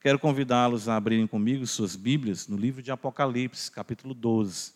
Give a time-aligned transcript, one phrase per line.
[0.00, 4.72] Quero convidá-los a abrirem comigo suas Bíblias no livro de Apocalipse, capítulo 12.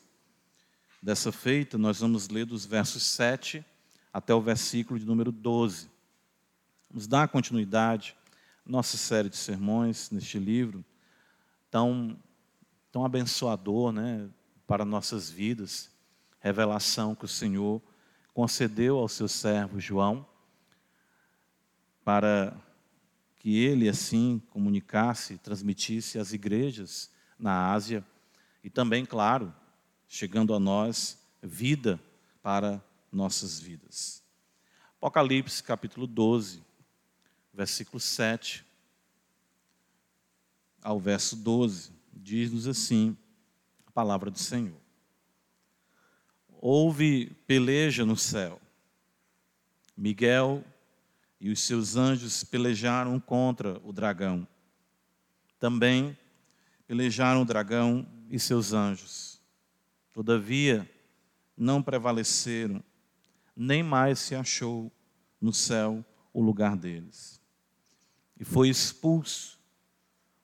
[1.00, 3.64] Dessa feita, nós vamos ler dos versos 7
[4.12, 5.88] até o versículo de número 12.
[6.90, 8.16] Vamos dar continuidade
[8.66, 10.84] à nossa série de sermões neste livro,
[11.70, 12.18] tão,
[12.90, 14.28] tão abençoador né,
[14.66, 15.88] para nossas vidas,
[16.40, 17.80] revelação que o Senhor
[18.34, 20.26] concedeu ao seu servo João,
[22.04, 22.52] para
[23.42, 28.06] que ele assim comunicasse, transmitisse às igrejas na Ásia
[28.62, 29.52] e também, claro,
[30.06, 32.00] chegando a nós, vida
[32.40, 32.80] para
[33.10, 34.22] nossas vidas.
[34.96, 36.62] Apocalipse capítulo 12,
[37.52, 38.64] versículo 7
[40.80, 43.16] ao verso 12, diz-nos assim
[43.84, 44.80] a palavra do Senhor.
[46.60, 48.60] Houve peleja no céu.
[49.96, 50.64] Miguel
[51.42, 54.46] e os seus anjos pelejaram contra o dragão.
[55.58, 56.16] Também
[56.86, 59.42] pelejaram o dragão e seus anjos.
[60.12, 60.88] Todavia,
[61.56, 62.80] não prevaleceram,
[63.56, 64.90] nem mais se achou
[65.40, 67.40] no céu o lugar deles.
[68.38, 69.58] E foi expulso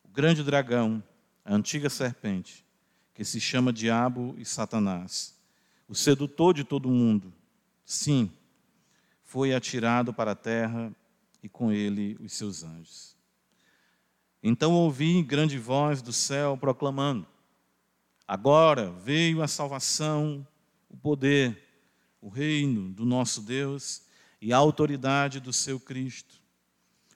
[0.02, 1.00] o grande dragão,
[1.44, 2.66] a antiga serpente,
[3.14, 5.38] que se chama Diabo e Satanás,
[5.86, 7.32] o sedutor de todo mundo.
[7.84, 8.32] Sim,
[9.28, 10.90] foi atirado para a terra
[11.42, 13.14] e com ele os seus anjos.
[14.42, 17.26] Então ouvi grande voz do céu proclamando:
[18.26, 20.46] Agora veio a salvação,
[20.88, 21.62] o poder,
[22.22, 24.02] o reino do nosso Deus
[24.40, 26.40] e a autoridade do seu Cristo,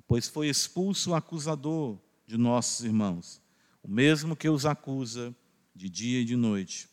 [0.06, 3.40] pois foi expulso o acusador de nossos irmãos,
[3.82, 5.34] o mesmo que os acusa
[5.74, 6.90] de dia e de noite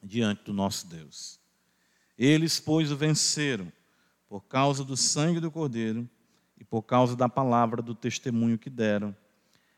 [0.00, 1.40] diante do nosso Deus.
[2.16, 3.72] Eles, pois, o venceram
[4.32, 6.08] por causa do sangue do Cordeiro
[6.58, 9.14] e por causa da palavra do testemunho que deram,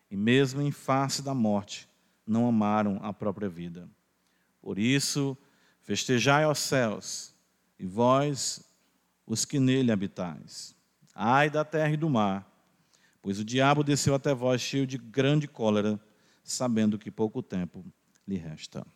[0.09, 1.89] e mesmo em face da morte,
[2.25, 3.91] não amaram a própria vida.
[4.63, 5.37] Por isso,
[5.83, 7.35] festejai aos céus,
[7.81, 8.63] e vós,
[9.27, 10.73] os que nele habitais.
[11.13, 12.49] Ai da terra e do mar,
[13.21, 15.99] pois o diabo desceu até vós cheio de grande cólera,
[16.45, 17.85] sabendo que pouco tempo
[18.25, 18.87] lhe resta.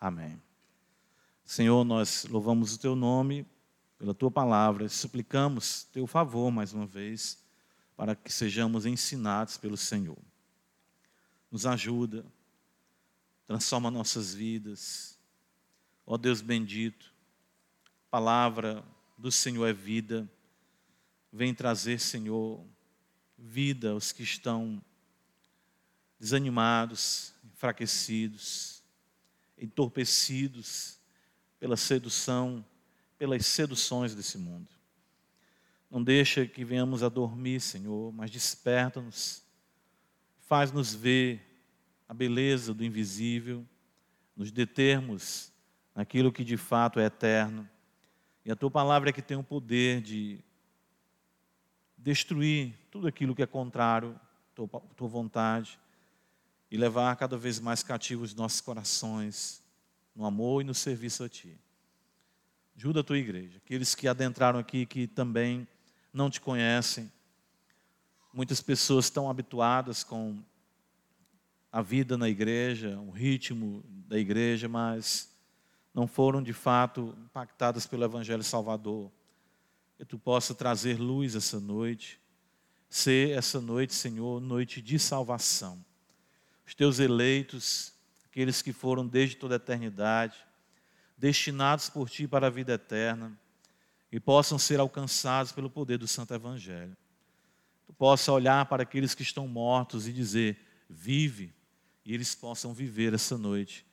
[0.00, 0.42] Amém.
[1.44, 3.46] Senhor, nós louvamos o teu nome
[4.04, 7.42] pela tua palavra, suplicamos teu favor mais uma vez,
[7.96, 10.18] para que sejamos ensinados pelo Senhor.
[11.50, 12.22] Nos ajuda,
[13.46, 15.18] transforma nossas vidas.
[16.04, 17.14] Ó Deus bendito,
[18.10, 18.84] palavra
[19.16, 20.30] do Senhor é vida.
[21.32, 22.62] Vem trazer, Senhor,
[23.38, 24.84] vida aos que estão
[26.20, 28.82] desanimados, enfraquecidos,
[29.56, 30.98] entorpecidos
[31.58, 32.62] pela sedução
[33.18, 34.68] pelas seduções desse mundo.
[35.90, 39.42] Não deixa que venhamos a dormir, Senhor, mas desperta-nos,
[40.38, 41.40] faz-nos ver
[42.08, 43.64] a beleza do invisível,
[44.36, 45.52] nos determos
[45.94, 47.68] naquilo que de fato é eterno.
[48.44, 50.40] E a tua palavra é que tem o poder de
[51.96, 54.18] destruir tudo aquilo que é contrário
[54.52, 55.78] à tua, vontade
[56.70, 59.62] e levar cada vez mais cativos os nossos corações
[60.14, 61.58] no amor e no serviço a ti.
[62.76, 63.58] Ajuda a tua igreja.
[63.64, 65.66] Aqueles que adentraram aqui que também
[66.12, 67.10] não te conhecem.
[68.32, 70.42] Muitas pessoas estão habituadas com
[71.70, 75.32] a vida na igreja, o ritmo da igreja, mas
[75.92, 79.10] não foram de fato impactadas pelo Evangelho Salvador.
[79.96, 82.20] Que tu possa trazer luz essa noite,
[82.88, 85.84] ser essa noite, Senhor, noite de salvação.
[86.66, 87.92] Os teus eleitos,
[88.24, 90.36] aqueles que foram desde toda a eternidade,
[91.16, 93.38] destinados por ti para a vida eterna
[94.10, 96.96] e possam ser alcançados pelo poder do Santo Evangelho.
[97.86, 100.58] Tu possa olhar para aqueles que estão mortos e dizer:
[100.88, 101.52] vive,
[102.04, 103.86] e eles possam viver essa noite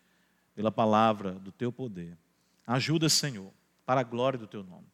[0.53, 2.17] pela palavra do teu poder.
[2.65, 3.51] Ajuda, Senhor,
[3.85, 4.87] para a glória do teu nome.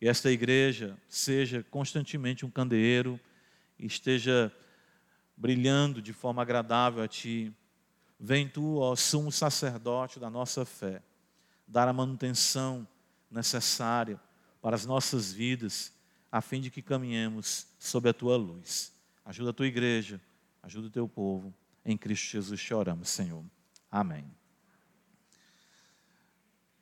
[0.00, 3.20] E esta igreja seja constantemente um candeeiro
[3.78, 4.52] e esteja
[5.36, 7.52] brilhando de forma agradável a ti.
[8.18, 11.02] Vem tu, ó sumo sacerdote da nossa fé
[11.70, 12.86] dar a manutenção
[13.30, 14.20] necessária
[14.60, 15.92] para as nossas vidas,
[16.30, 18.92] a fim de que caminhemos sob a tua luz.
[19.24, 20.20] Ajuda a tua igreja,
[20.62, 21.54] ajuda o teu povo.
[21.84, 23.44] Em Cristo Jesus choramos, Senhor.
[23.90, 24.24] Amém.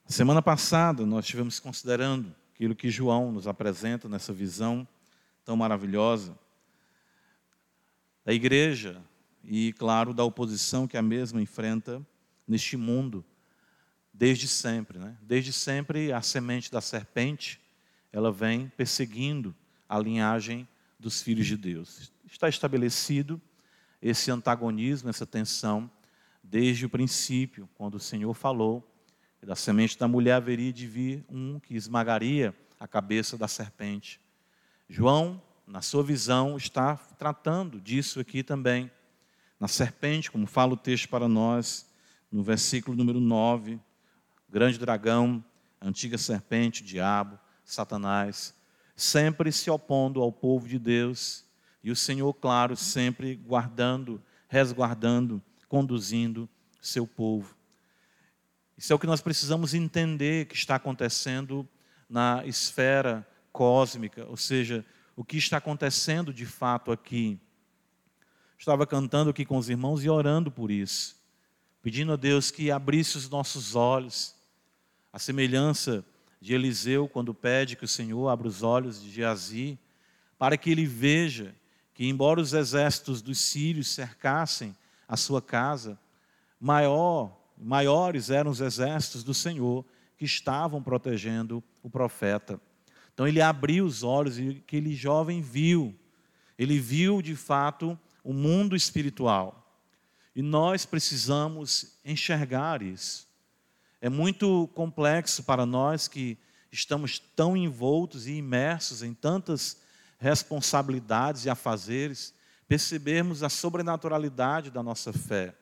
[0.07, 4.89] Semana passada nós estivemos considerando aquilo que João nos apresenta nessa visão
[5.45, 6.37] tão maravilhosa
[8.25, 9.03] da igreja
[9.45, 12.05] e, claro, da oposição que a mesma enfrenta
[12.47, 13.25] neste mundo
[14.19, 14.99] desde sempre.
[14.99, 15.17] Né?
[15.23, 17.61] Desde sempre, a semente da serpente,
[18.13, 19.55] ela vem perseguindo
[19.89, 20.67] a linhagem
[20.99, 22.13] dos filhos de Deus.
[22.27, 23.41] Está estabelecido
[24.03, 25.89] esse antagonismo, essa tensão,
[26.43, 28.85] desde o princípio, quando o Senhor falou
[29.39, 34.21] que da semente da mulher haveria de vir um que esmagaria a cabeça da serpente.
[34.89, 38.91] João, na sua visão, está tratando disso aqui também.
[39.61, 41.89] Na serpente, como fala o texto para nós,
[42.33, 43.81] no versículo número 9, o
[44.49, 45.45] grande dragão,
[45.81, 48.55] antiga serpente, diabo, Satanás,
[48.97, 51.45] sempre se opondo ao povo de Deus,
[51.83, 56.49] e o Senhor, claro, sempre guardando, resguardando, conduzindo
[56.81, 57.57] seu povo.
[58.77, 61.69] Isso é o que nós precisamos entender que está acontecendo
[62.09, 64.85] na esfera cósmica, ou seja,
[65.15, 67.39] o que está acontecendo de fato aqui.
[68.57, 71.17] Estava cantando aqui com os irmãos e orando por isso,
[71.83, 74.38] pedindo a Deus que abrisse os nossos olhos,
[75.13, 76.05] a semelhança
[76.41, 79.79] de Eliseu, quando pede que o Senhor abra os olhos de Geazi,
[80.39, 81.55] para que ele veja
[81.95, 84.75] que, embora os exércitos dos sírios cercassem
[85.07, 85.99] a sua casa,
[86.61, 89.85] maior, maiores eram os exércitos do Senhor
[90.17, 92.61] que estavam protegendo o profeta.
[93.13, 95.95] Então ele abriu os olhos e aquele jovem viu,
[96.57, 99.65] ele viu de fato o mundo espiritual.
[100.35, 103.28] E nós precisamos enxergar isso.
[104.01, 106.39] É muito complexo para nós que
[106.71, 109.81] estamos tão envoltos e imersos em tantas
[110.19, 112.35] responsabilidades e afazeres,
[112.67, 115.55] percebermos a sobrenaturalidade da nossa fé,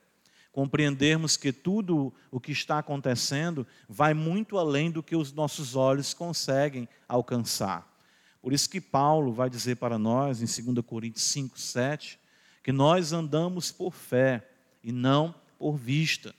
[0.53, 6.13] compreendermos que tudo o que está acontecendo vai muito além do que os nossos olhos
[6.13, 7.95] conseguem alcançar.
[8.43, 12.19] Por isso que Paulo vai dizer para nós, em 2 Coríntios 5, 7,
[12.63, 14.49] que nós andamos por fé
[14.83, 16.35] e não por vista.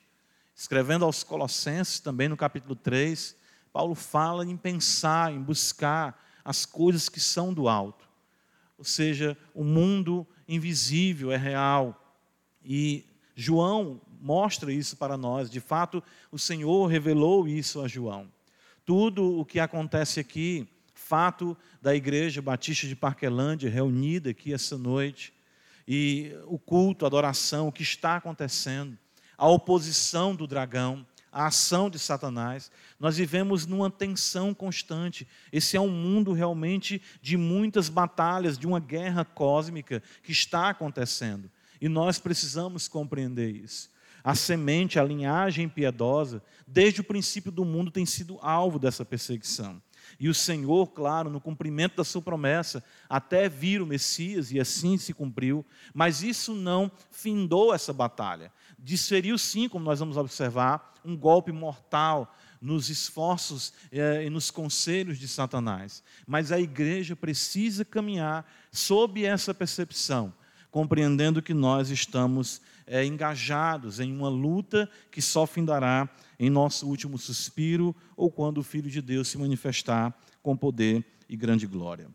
[0.58, 3.38] Escrevendo aos Colossenses, também no capítulo 3,
[3.72, 8.10] Paulo fala em pensar, em buscar as coisas que são do alto.
[8.76, 12.18] Ou seja, o mundo invisível é real.
[12.66, 13.06] E
[13.36, 15.48] João mostra isso para nós.
[15.48, 18.28] De fato, o Senhor revelou isso a João.
[18.84, 25.32] Tudo o que acontece aqui, fato da Igreja Batista de Parquelândia reunida aqui essa noite,
[25.88, 28.98] e o culto, a adoração, o que está acontecendo,
[29.38, 32.72] a oposição do dragão, a ação de Satanás.
[33.00, 35.28] Nós vivemos numa tensão constante.
[35.52, 41.50] Esse é um mundo realmente de muitas batalhas, de uma guerra cósmica que está acontecendo.
[41.80, 43.92] E nós precisamos compreender isso.
[44.24, 49.82] A semente, a linhagem piedosa, desde o princípio do mundo tem sido alvo dessa perseguição.
[50.20, 54.98] E o Senhor, claro, no cumprimento da sua promessa, até vir o Messias, e assim
[54.98, 58.52] se cumpriu, mas isso não findou essa batalha.
[58.88, 65.20] Desferiu sim, como nós vamos observar, um golpe mortal nos esforços eh, e nos conselhos
[65.20, 66.02] de Satanás.
[66.26, 70.34] Mas a igreja precisa caminhar sob essa percepção,
[70.72, 76.08] compreendendo que nós estamos eh, engajados em uma luta que só findará
[76.40, 81.36] em nosso último suspiro ou quando o Filho de Deus se manifestar com poder e
[81.36, 82.10] grande glória.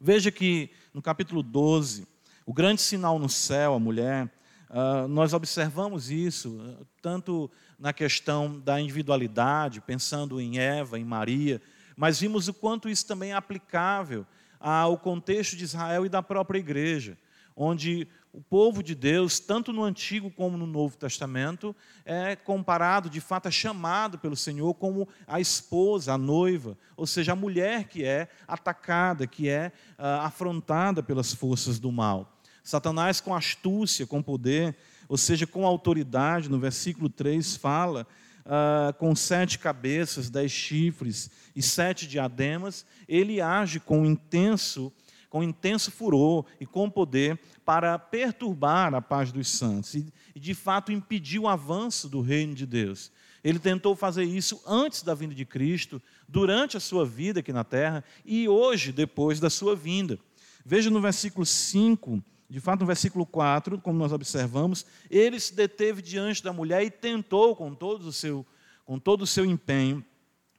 [0.00, 2.08] Veja que no capítulo 12,
[2.44, 4.28] o grande sinal no céu, a mulher,
[4.72, 11.60] uh, nós observamos isso, tanto na questão da individualidade, pensando em Eva, em Maria,
[11.96, 14.26] mas vimos o quanto isso também é aplicável
[14.58, 17.18] ao contexto de Israel e da própria igreja,
[17.54, 23.20] onde o povo de Deus, tanto no Antigo como no Novo Testamento, é comparado, de
[23.20, 28.04] fato, é chamado pelo Senhor como a esposa, a noiva, ou seja, a mulher que
[28.04, 32.40] é atacada, que é uh, afrontada pelas forças do mal.
[32.62, 34.76] Satanás, com astúcia, com poder,
[35.08, 38.06] ou seja, com autoridade, no versículo 3 fala,
[38.46, 44.92] uh, com sete cabeças, dez chifres e sete diademas, ele age com intenso
[45.32, 50.92] com intenso furor e com poder para perturbar a paz dos santos e, de fato,
[50.92, 53.10] impedir o avanço do reino de Deus.
[53.42, 57.64] Ele tentou fazer isso antes da vinda de Cristo, durante a sua vida aqui na
[57.64, 60.18] terra e hoje, depois da sua vinda.
[60.66, 66.02] Veja no versículo 5, de fato, no versículo 4, como nós observamos, ele se deteve
[66.02, 68.44] diante da mulher e tentou, com todo o seu,
[68.84, 70.04] com todo o seu empenho,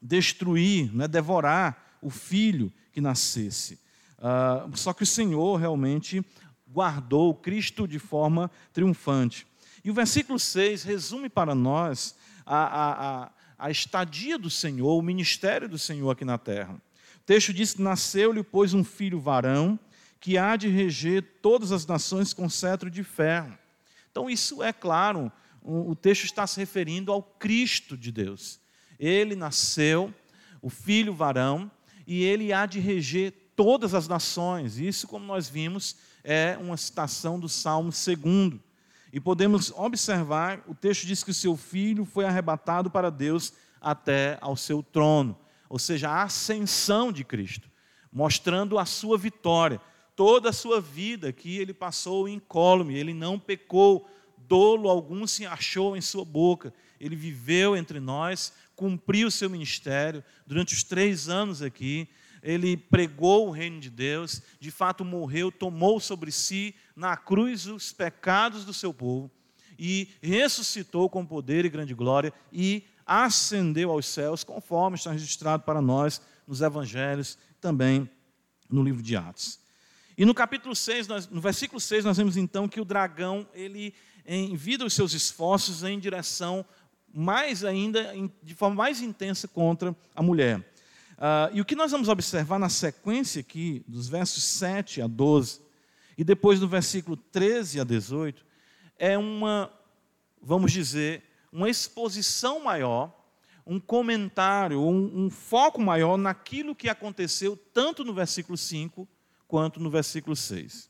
[0.01, 3.79] destruir, né, devorar o filho que nascesse.
[4.17, 6.25] Uh, só que o Senhor realmente
[6.67, 9.45] guardou Cristo de forma triunfante.
[9.83, 15.03] E o versículo 6 resume para nós a, a, a, a estadia do Senhor, o
[15.03, 16.73] ministério do Senhor aqui na terra.
[17.17, 19.79] O texto diz que nasceu-lhe, pois, um filho varão,
[20.23, 23.57] que há de reger todas as nações com cetro de ferro.
[24.09, 25.29] Então, isso é claro,
[25.61, 28.57] o texto está se referindo ao Cristo de Deus.
[28.97, 30.13] Ele nasceu,
[30.61, 31.69] o filho varão,
[32.07, 34.79] e ele há de reger todas as nações.
[34.79, 38.61] Isso, como nós vimos, é uma citação do Salmo 2.
[39.11, 43.51] E podemos observar, o texto diz que o seu filho foi arrebatado para Deus
[43.81, 45.37] até ao seu trono,
[45.67, 47.69] ou seja, a ascensão de Cristo,
[48.09, 49.81] mostrando a sua vitória.
[50.15, 55.97] Toda a sua vida que ele passou incólume, ele não pecou, dolo algum se achou
[55.97, 56.73] em sua boca.
[56.99, 62.07] Ele viveu entre nós, cumpriu o seu ministério durante os três anos aqui,
[62.41, 67.93] ele pregou o reino de Deus, de fato morreu, tomou sobre si na cruz os
[67.93, 69.31] pecados do seu povo
[69.79, 75.81] e ressuscitou com poder e grande glória e ascendeu aos céus, conforme está registrado para
[75.81, 78.09] nós nos evangelhos, também
[78.69, 79.62] no livro de Atos.
[80.17, 83.93] E no capítulo 6, nós, no versículo 6, nós vemos então que o dragão, ele
[84.25, 86.65] envia os seus esforços em direção
[87.11, 90.59] mais ainda, de forma mais intensa contra a mulher.
[91.13, 95.61] Uh, e o que nós vamos observar na sequência aqui, dos versos 7 a 12,
[96.17, 98.45] e depois do versículo 13 a 18,
[98.97, 99.71] é uma,
[100.41, 103.11] vamos dizer, uma exposição maior,
[103.65, 109.07] um comentário, um, um foco maior naquilo que aconteceu tanto no versículo 5
[109.53, 110.89] quanto no versículo 6.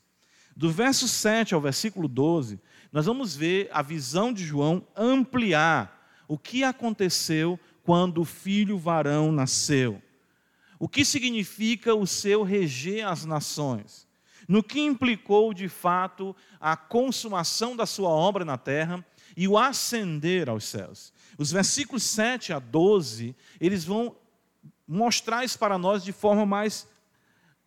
[0.56, 2.58] Do verso 7 ao versículo 12,
[2.90, 9.30] nós vamos ver a visão de João ampliar o que aconteceu quando o filho varão
[9.30, 10.00] nasceu.
[10.78, 14.08] O que significa o seu reger as nações?
[14.48, 19.04] No que implicou de fato a consumação da sua obra na terra
[19.36, 21.12] e o ascender aos céus.
[21.36, 24.16] Os versículos 7 a 12, eles vão
[24.88, 26.88] mostrar isso para nós de forma mais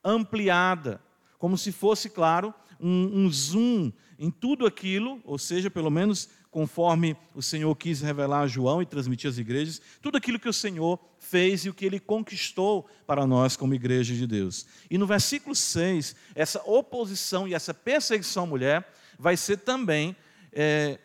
[0.09, 1.01] ampliada,
[1.37, 7.15] como se fosse, claro, um, um zoom em tudo aquilo, ou seja, pelo menos conforme
[7.35, 10.99] o Senhor quis revelar a João e transmitir às igrejas, tudo aquilo que o Senhor
[11.19, 14.65] fez e o que ele conquistou para nós como igreja de Deus.
[14.89, 20.15] E no versículo 6, essa oposição e essa perseguição à mulher vai ser também
[20.51, 20.99] é,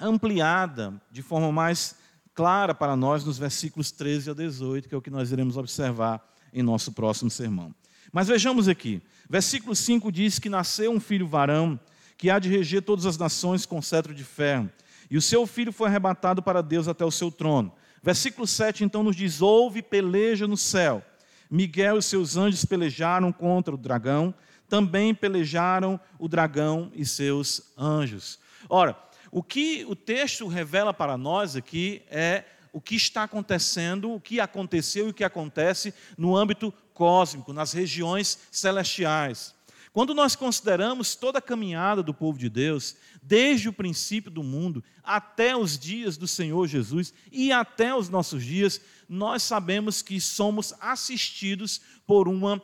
[0.00, 1.96] ampliada de forma mais
[2.34, 6.24] clara para nós nos versículos 13 a 18, que é o que nós iremos observar
[6.52, 7.74] em nosso próximo sermão.
[8.12, 11.78] Mas vejamos aqui, versículo 5 diz que nasceu um filho varão
[12.16, 14.68] que há de reger todas as nações com cetro de ferro.
[15.10, 17.72] E o seu filho foi arrebatado para Deus até o seu trono.
[18.02, 21.02] Versículo 7 então nos diz: Houve peleja no céu.
[21.50, 24.34] Miguel e seus anjos pelejaram contra o dragão,
[24.68, 28.38] também pelejaram o dragão e seus anjos.
[28.68, 28.98] Ora,
[29.30, 34.40] o que o texto revela para nós aqui é o que está acontecendo, o que
[34.40, 39.54] aconteceu e o que acontece no âmbito cósmico, nas regiões celestiais.
[39.92, 44.84] Quando nós consideramos toda a caminhada do povo de Deus, desde o princípio do mundo
[45.02, 50.74] até os dias do Senhor Jesus e até os nossos dias, nós sabemos que somos
[50.80, 52.62] assistidos por, uma,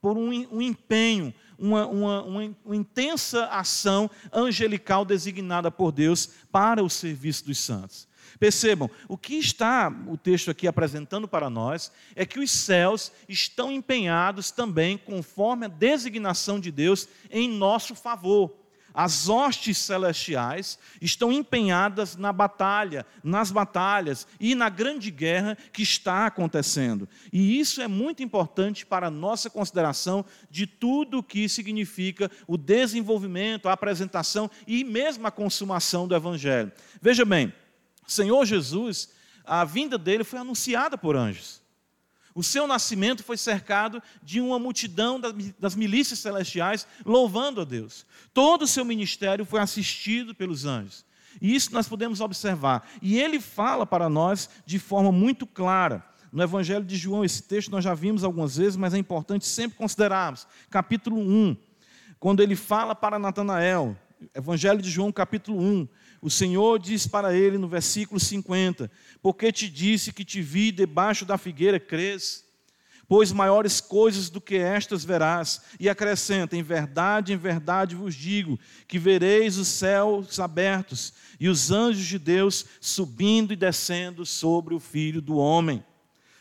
[0.00, 6.90] por um, um empenho, uma, uma, uma, intensa ação angelical designada por Deus para o
[6.90, 8.06] serviço dos santos.
[8.38, 13.72] Percebam, o que está o texto aqui apresentando para nós é que os céus estão
[13.72, 18.66] empenhados também, conforme a designação de Deus, em nosso favor.
[18.96, 26.24] As hostes celestiais estão empenhadas na batalha, nas batalhas e na grande guerra que está
[26.24, 27.06] acontecendo.
[27.30, 32.56] E isso é muito importante para a nossa consideração de tudo o que significa o
[32.56, 36.72] desenvolvimento, a apresentação e mesmo a consumação do Evangelho.
[36.98, 37.52] Veja bem,
[38.06, 39.10] Senhor Jesus,
[39.44, 41.62] a vinda dele foi anunciada por anjos.
[42.34, 45.18] O seu nascimento foi cercado de uma multidão
[45.58, 48.04] das milícias celestiais louvando a Deus.
[48.34, 51.02] Todo o seu ministério foi assistido pelos anjos.
[51.40, 52.86] E isso nós podemos observar.
[53.00, 56.04] E ele fala para nós de forma muito clara.
[56.30, 59.78] No Evangelho de João, esse texto nós já vimos algumas vezes, mas é importante sempre
[59.78, 60.46] considerarmos.
[60.68, 61.56] Capítulo 1,
[62.20, 63.96] quando ele fala para Natanael,
[64.34, 65.88] Evangelho de João, capítulo 1,
[66.26, 68.90] o Senhor diz para ele no versículo 50:
[69.22, 72.44] Porque te disse que te vi debaixo da figueira, crês?
[73.06, 75.62] Pois maiores coisas do que estas verás.
[75.78, 81.70] E acrescenta: Em verdade, em verdade vos digo, que vereis os céus abertos e os
[81.70, 85.84] anjos de Deus subindo e descendo sobre o filho do homem.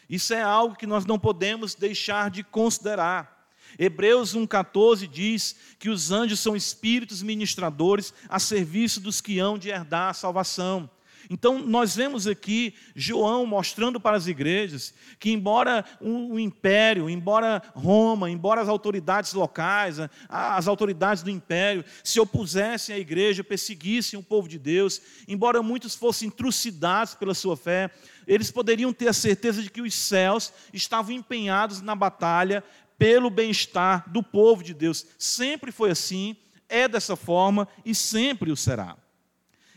[0.09, 3.34] Isso é algo que nós não podemos deixar de considerar.
[3.77, 9.69] Hebreus 1,14 diz que os anjos são espíritos ministradores a serviço dos que hão de
[9.69, 10.89] herdar a salvação.
[11.29, 18.29] Então, nós vemos aqui João mostrando para as igrejas que, embora o império, embora Roma,
[18.29, 19.97] embora as autoridades locais,
[20.29, 25.95] as autoridades do império se opusessem à igreja, perseguissem o povo de Deus, embora muitos
[25.95, 27.89] fossem trucidados pela sua fé,
[28.27, 32.63] eles poderiam ter a certeza de que os céus estavam empenhados na batalha
[32.97, 35.05] pelo bem-estar do povo de Deus.
[35.17, 36.35] Sempre foi assim
[36.67, 38.97] é dessa forma e sempre o será.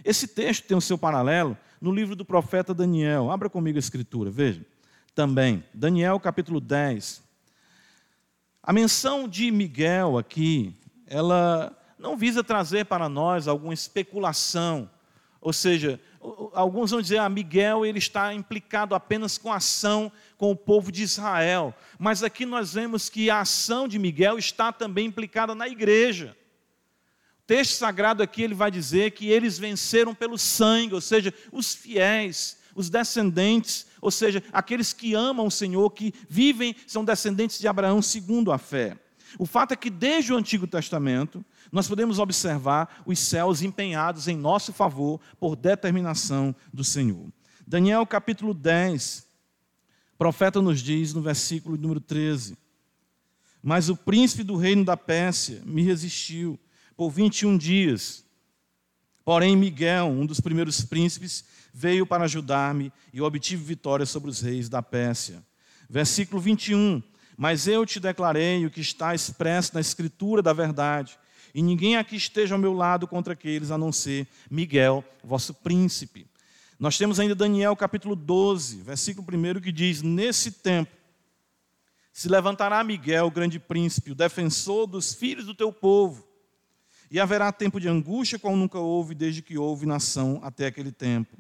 [0.05, 3.31] Esse texto tem o seu paralelo no livro do profeta Daniel.
[3.31, 4.65] Abra comigo a escritura, veja.
[5.15, 7.23] Também, Daniel capítulo 10.
[8.63, 10.75] A menção de Miguel aqui,
[11.07, 14.89] ela não visa trazer para nós alguma especulação,
[15.41, 16.01] ou seja,
[16.53, 20.91] alguns vão dizer, ah, Miguel ele está implicado apenas com a ação com o povo
[20.91, 25.69] de Israel, mas aqui nós vemos que a ação de Miguel está também implicada na
[25.69, 26.37] igreja.
[27.43, 31.75] O texto sagrado aqui ele vai dizer que eles venceram pelo sangue, ou seja, os
[31.75, 37.67] fiéis, os descendentes, ou seja, aqueles que amam o Senhor, que vivem, são descendentes de
[37.67, 38.97] Abraão segundo a fé.
[39.37, 44.37] O fato é que desde o Antigo Testamento, nós podemos observar os céus empenhados em
[44.37, 47.27] nosso favor por determinação do Senhor.
[47.67, 49.27] Daniel capítulo 10,
[50.15, 52.57] o profeta nos diz no versículo número 13:
[53.63, 56.59] Mas o príncipe do reino da Pérsia me resistiu
[56.97, 58.25] por 21 dias.
[59.25, 64.69] Porém, Miguel, um dos primeiros príncipes, veio para ajudar-me e obtive vitória sobre os reis
[64.69, 65.45] da Pérsia.
[65.89, 67.03] Versículo 21.
[67.37, 71.17] Mas eu te declarei o que está expresso na Escritura da verdade,
[71.59, 76.25] e ninguém aqui esteja ao meu lado contra aqueles, a não ser Miguel, vosso príncipe.
[76.79, 80.93] Nós temos ainda Daniel capítulo 12, versículo 1, que diz: Nesse tempo
[82.13, 86.25] se levantará Miguel, grande príncipe, o defensor dos filhos do teu povo,
[87.11, 91.37] e haverá tempo de angústia como nunca houve desde que houve nação até aquele tempo.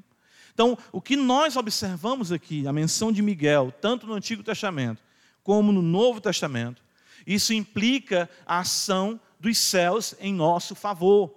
[0.52, 5.00] Então, o que nós observamos aqui, a menção de Miguel, tanto no Antigo Testamento
[5.44, 6.82] como no Novo Testamento,
[7.24, 11.34] isso implica a ação dos céus em nosso favor.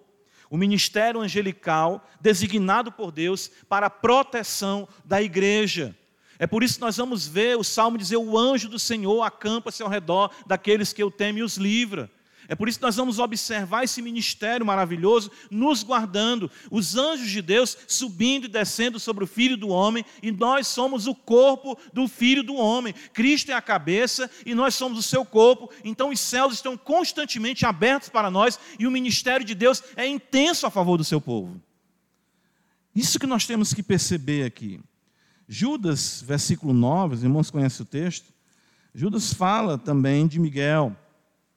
[0.49, 5.95] O ministério angelical designado por Deus para a proteção da igreja.
[6.37, 9.83] É por isso que nós vamos ver o salmo dizer: O anjo do Senhor acampa-se
[9.83, 12.09] ao redor daqueles que eu temo e os livra.
[12.51, 17.41] É por isso que nós vamos observar esse ministério maravilhoso nos guardando, os anjos de
[17.41, 22.09] Deus subindo e descendo sobre o Filho do homem, e nós somos o corpo do
[22.09, 22.93] Filho do homem.
[23.13, 27.65] Cristo é a cabeça e nós somos o seu corpo, então os céus estão constantemente
[27.65, 31.57] abertos para nós e o ministério de Deus é intenso a favor do seu povo.
[32.93, 34.81] Isso que nós temos que perceber aqui.
[35.47, 38.25] Judas, versículo 9, os irmãos conhecem o texto.
[38.93, 40.93] Judas fala também de Miguel,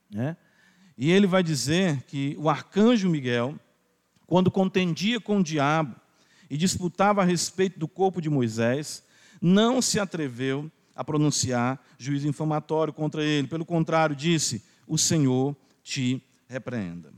[0.09, 0.37] né?
[0.97, 3.59] E ele vai dizer que o arcanjo Miguel,
[4.27, 5.97] quando contendia com o diabo
[6.49, 9.03] e disputava a respeito do corpo de Moisés,
[9.41, 13.49] não se atreveu a pronunciar juízo infamatório contra ele.
[13.49, 17.13] Pelo contrário, disse: O Senhor te repreenda.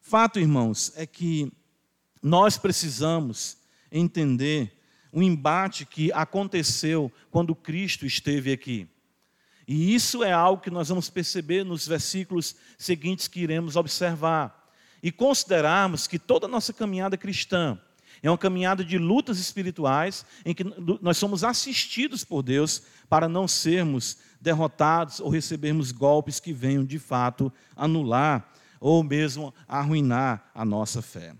[0.00, 1.50] Fato, irmãos, é que
[2.22, 3.56] nós precisamos
[3.90, 4.78] entender
[5.12, 8.88] o embate que aconteceu quando Cristo esteve aqui.
[9.72, 14.70] E isso é algo que nós vamos perceber nos versículos seguintes que iremos observar.
[15.02, 17.80] E considerarmos que toda a nossa caminhada cristã
[18.22, 20.62] é uma caminhada de lutas espirituais em que
[21.00, 26.98] nós somos assistidos por Deus para não sermos derrotados ou recebermos golpes que venham de
[26.98, 31.34] fato anular ou mesmo arruinar a nossa fé.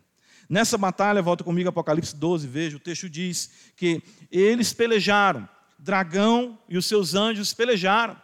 [0.48, 5.46] Nessa batalha, volta comigo Apocalipse 12, veja, o texto diz que eles pelejaram,
[5.82, 8.16] dragão e os seus anjos pelejaram.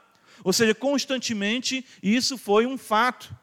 [0.44, 3.34] Ou seja, constantemente isso foi um fato.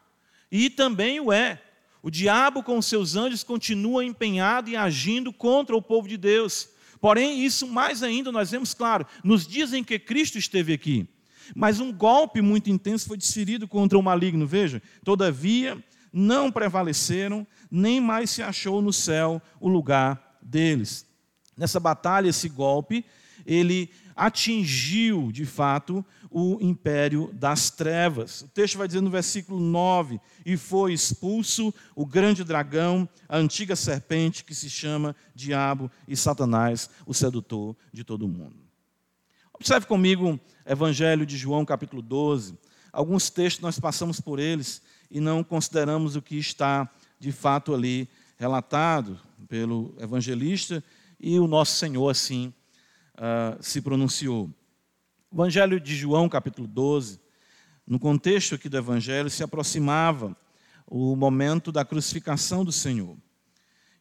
[0.51, 1.61] E também o é.
[2.01, 6.69] O diabo com os seus anjos continua empenhado e agindo contra o povo de Deus.
[7.01, 11.07] Porém, isso mais ainda nós vemos claro nos dias em que Cristo esteve aqui.
[11.53, 14.47] Mas um golpe muito intenso foi desferido contra o maligno.
[14.47, 21.05] Veja, todavia não prevaleceram, nem mais se achou no céu o lugar deles.
[21.57, 23.05] Nessa batalha, esse golpe,
[23.45, 28.41] ele atingiu, de fato, o império das trevas.
[28.41, 33.75] O texto vai dizer no versículo 9: E foi expulso o grande dragão, a antiga
[33.75, 38.55] serpente que se chama Diabo e Satanás, o sedutor de todo mundo.
[39.53, 42.57] Observe comigo Evangelho de João, capítulo 12.
[42.91, 48.07] Alguns textos nós passamos por eles e não consideramos o que está de fato ali
[48.37, 50.83] relatado pelo evangelista
[51.19, 52.53] e o nosso Senhor assim
[53.15, 54.49] uh, se pronunciou.
[55.31, 57.19] Evangelho de João, capítulo 12,
[57.85, 60.35] no contexto aqui do Evangelho, se aproximava
[60.87, 63.17] o momento da crucificação do Senhor.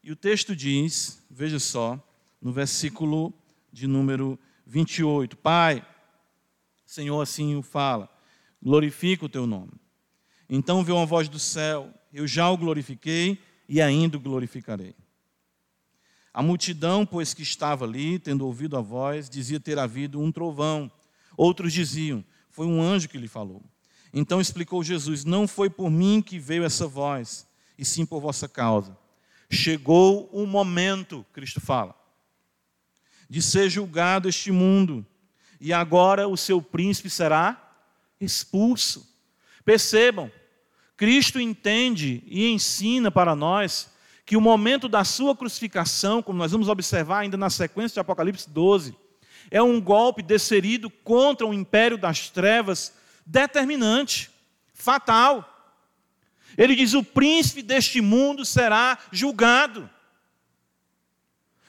[0.02, 1.98] E o texto diz, veja só,
[2.40, 3.32] no versículo
[3.72, 5.84] de número 28, Pai,
[6.84, 8.08] Senhor assim o fala,
[8.62, 9.72] glorifica o teu nome.
[10.48, 14.94] Então veio uma voz do céu, eu já o glorifiquei e ainda o glorificarei.
[16.34, 20.90] A multidão, pois que estava ali, tendo ouvido a voz, dizia ter havido um trovão.
[21.36, 23.62] Outros diziam, foi um anjo que lhe falou.
[24.12, 27.46] Então explicou Jesus: Não foi por mim que veio essa voz.
[27.78, 28.96] e sim por vossa causa.
[29.50, 31.94] Chegou o momento, Cristo fala,
[33.28, 35.04] de ser julgado este mundo,
[35.60, 37.60] e agora o seu príncipe será
[38.20, 39.08] expulso.
[39.64, 40.30] Percebam,
[40.96, 43.90] Cristo entende e ensina para nós
[44.24, 48.48] que o momento da sua crucificação, como nós vamos observar ainda na sequência de Apocalipse
[48.48, 48.96] 12,
[49.50, 52.94] é um golpe desferido contra o império das trevas
[53.26, 54.30] determinante,
[54.72, 55.50] fatal.
[56.56, 59.90] Ele diz: o príncipe deste mundo será julgado.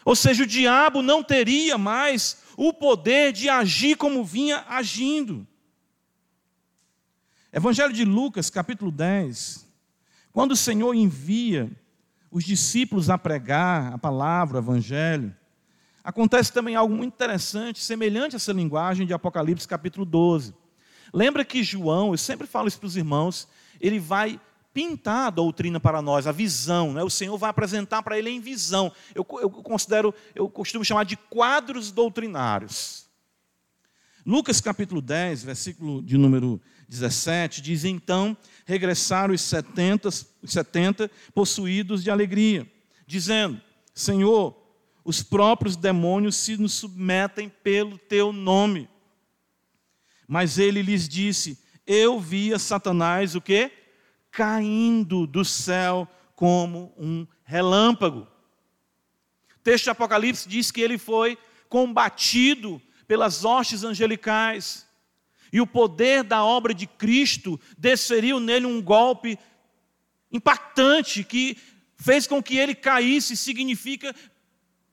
[0.05, 5.45] Ou seja, o diabo não teria mais o poder de agir como vinha agindo.
[7.51, 9.65] Evangelho de Lucas, capítulo 10.
[10.31, 11.71] Quando o Senhor envia
[12.35, 15.33] os discípulos a pregar a palavra, o evangelho,
[16.03, 20.53] acontece também algo muito interessante, semelhante a essa linguagem de Apocalipse, capítulo 12.
[21.13, 23.47] Lembra que João, eu sempre falo isso para os irmãos,
[23.79, 24.37] ele vai
[24.73, 27.01] pintar a doutrina para nós, a visão, né?
[27.03, 28.91] o Senhor vai apresentar para ele em visão.
[29.15, 33.05] Eu, eu considero, eu costumo chamar de quadros doutrinários.
[34.25, 42.03] Lucas capítulo 10, versículo de número 17, diz: Então regressaram os 70, os 70 possuídos
[42.03, 42.69] de alegria,
[43.07, 43.61] dizendo:
[43.93, 44.59] Senhor,
[45.03, 48.89] os próprios demônios se nos submetem pelo teu nome.
[50.27, 53.71] Mas ele lhes disse: Eu via Satanás o quê?
[54.31, 58.27] Caindo do céu como um relâmpago.
[59.55, 61.37] O texto de Apocalipse diz que ele foi
[61.69, 64.84] combatido pelas hostes angelicais.
[65.55, 69.39] E o poder da obra de Cristo desferiu nele um golpe
[70.29, 71.55] impactante que
[71.95, 74.13] fez com que ele caísse, significa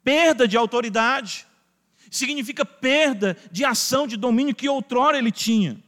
[0.05, 1.49] perda de autoridade
[2.13, 5.83] significa perda de ação de domínio que outrora ele tinha.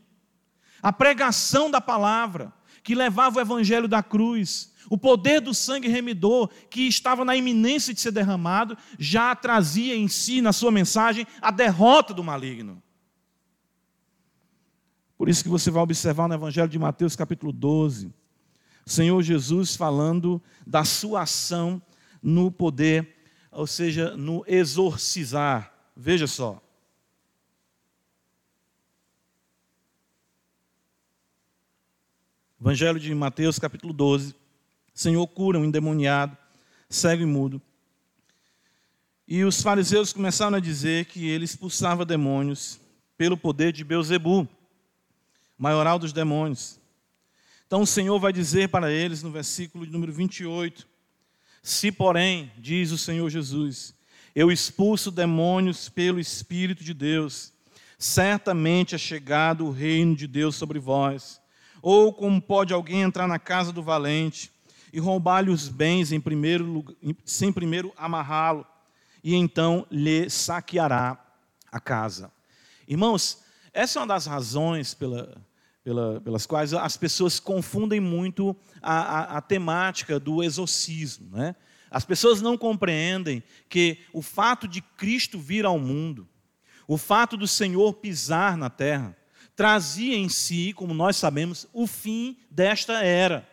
[0.82, 6.48] A pregação da palavra, que levava o evangelho da cruz, o poder do sangue remidor,
[6.68, 11.50] que estava na iminência de ser derramado, já trazia em si, na sua mensagem, a
[11.50, 12.82] derrota do maligno.
[15.24, 18.12] Por isso que você vai observar no Evangelho de Mateus, capítulo 12,
[18.84, 21.80] o Senhor Jesus falando da sua ação
[22.22, 23.08] no poder,
[23.50, 26.62] ou seja, no exorcizar Veja só.
[32.60, 34.34] Evangelho de Mateus, capítulo 12.
[34.92, 36.36] Senhor cura um endemoniado,
[36.90, 37.62] cego e mudo.
[39.26, 42.78] E os fariseus começaram a dizer que ele expulsava demônios
[43.16, 44.46] pelo poder de Beuzebu,
[45.64, 46.78] maioral dos demônios.
[47.66, 50.86] Então o Senhor vai dizer para eles no versículo de número 28:
[51.62, 53.94] Se, porém, diz o Senhor Jesus,
[54.34, 57.50] eu expulso demônios pelo Espírito de Deus.
[57.98, 61.40] Certamente é chegado o reino de Deus sobre vós.
[61.80, 64.50] Ou como pode alguém entrar na casa do valente
[64.92, 68.66] e roubar-lhe os bens em primeiro lugar, sem primeiro amarrá-lo,
[69.22, 71.18] e então lhe saqueará
[71.72, 72.30] a casa.
[72.86, 75.34] Irmãos, essa é uma das razões pela,
[75.84, 81.36] pela, pelas quais as pessoas confundem muito a, a, a temática do exorcismo.
[81.36, 81.54] Né?
[81.90, 86.26] As pessoas não compreendem que o fato de Cristo vir ao mundo,
[86.88, 89.14] o fato do Senhor pisar na terra,
[89.54, 93.48] trazia em si, como nós sabemos, o fim desta era.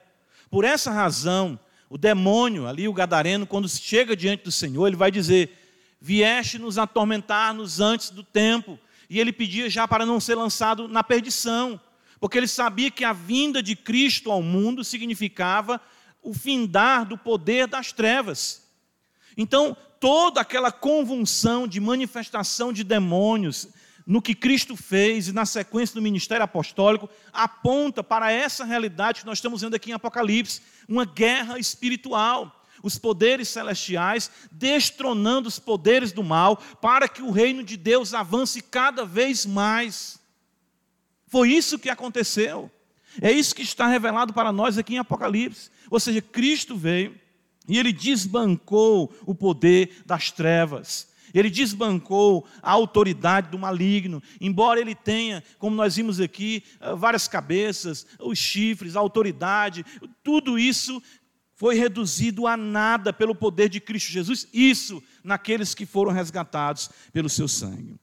[0.50, 5.12] Por essa razão, o demônio, ali o gadareno, quando chega diante do Senhor, ele vai
[5.12, 5.58] dizer:
[6.00, 8.80] Vieste nos atormentar-nos antes do tempo.
[9.10, 11.80] E ele pedia já para não ser lançado na perdição,
[12.22, 15.82] porque ele sabia que a vinda de Cristo ao mundo significava
[16.22, 18.62] o findar do poder das trevas.
[19.36, 23.70] Então, toda aquela convulsão de manifestação de demônios
[24.06, 29.26] no que Cristo fez e na sequência do ministério apostólico aponta para essa realidade que
[29.26, 32.56] nós estamos vendo aqui em Apocalipse, uma guerra espiritual.
[32.84, 38.62] Os poderes celestiais destronando os poderes do mal, para que o reino de Deus avance
[38.62, 40.21] cada vez mais.
[41.32, 42.70] Foi isso que aconteceu.
[43.22, 45.70] É isso que está revelado para nós aqui em Apocalipse.
[45.90, 47.16] Ou seja, Cristo veio
[47.70, 51.08] e ele desbancou o poder das trevas.
[51.34, 57.30] Ele desbancou a autoridade do maligno, embora ele tenha, como nós vimos aqui, eh, várias
[57.30, 59.86] cabeças, os chifres, a autoridade,
[60.22, 61.02] tudo isso
[61.56, 67.30] foi reduzido a nada pelo poder de Cristo Jesus, isso naqueles que foram resgatados pelo
[67.30, 67.96] seu sangue.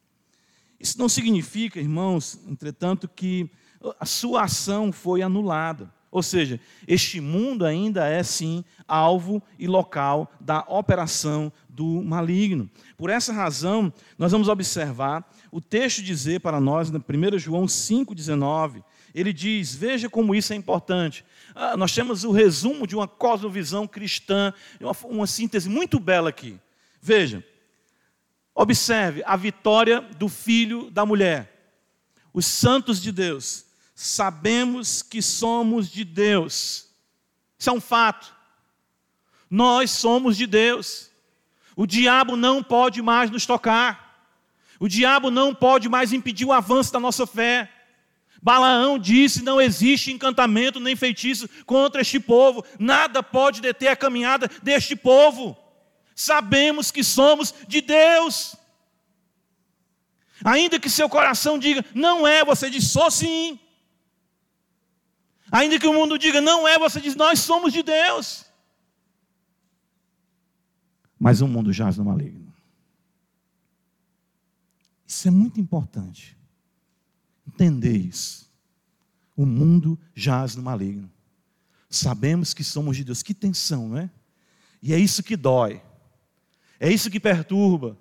[0.80, 3.50] Isso não significa, irmãos, entretanto, que
[3.98, 5.92] a sua ação foi anulada.
[6.10, 12.68] Ou seja, este mundo ainda é sim alvo e local da operação do maligno.
[12.96, 18.82] Por essa razão, nós vamos observar o texto dizer para nós, na 1 João 5,19,
[19.14, 21.24] ele diz: veja como isso é importante.
[21.54, 26.58] Ah, nós temos o resumo de uma cosmovisão cristã, uma, uma síntese muito bela aqui.
[27.02, 27.44] Veja,
[28.58, 31.78] observe a vitória do filho da mulher.
[32.34, 36.88] Os santos de Deus, sabemos que somos de Deus.
[37.56, 38.34] Isso é um fato.
[39.48, 41.08] Nós somos de Deus.
[41.76, 44.26] O diabo não pode mais nos tocar.
[44.80, 47.70] O diabo não pode mais impedir o avanço da nossa fé.
[48.42, 54.50] Balaão disse: não existe encantamento nem feitiço contra este povo, nada pode deter a caminhada
[54.64, 55.56] deste povo.
[56.18, 58.56] Sabemos que somos de Deus.
[60.44, 63.56] Ainda que seu coração diga, não é, você diz, sou sim.
[65.48, 68.44] Ainda que o mundo diga, não é, você diz, nós somos de Deus.
[71.16, 72.52] Mas o mundo jaz no maligno.
[75.06, 76.36] Isso é muito importante.
[77.46, 78.52] Entender isso.
[79.36, 81.08] O mundo jaz no maligno.
[81.88, 83.22] Sabemos que somos de Deus.
[83.22, 84.10] Que tensão, não é?
[84.82, 85.80] E é isso que dói.
[86.80, 87.98] É isso que perturba.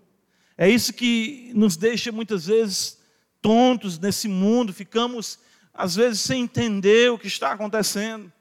[0.58, 3.00] É isso que nos deixa muitas vezes
[3.42, 4.74] tontos nesse mundo.
[4.74, 5.40] Ficamos,
[5.74, 8.32] às vezes, sem entender o que está acontecendo.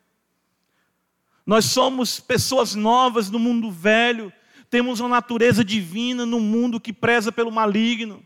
[1.45, 4.33] Nós somos pessoas novas no mundo velho.
[4.69, 8.25] Temos uma natureza divina no mundo que preza pelo maligno.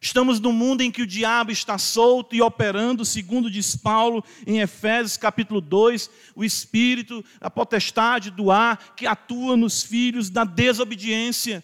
[0.00, 4.60] Estamos num mundo em que o diabo está solto e operando, segundo diz Paulo em
[4.60, 11.62] Efésios capítulo 2, o espírito, a potestade do ar que atua nos filhos da desobediência.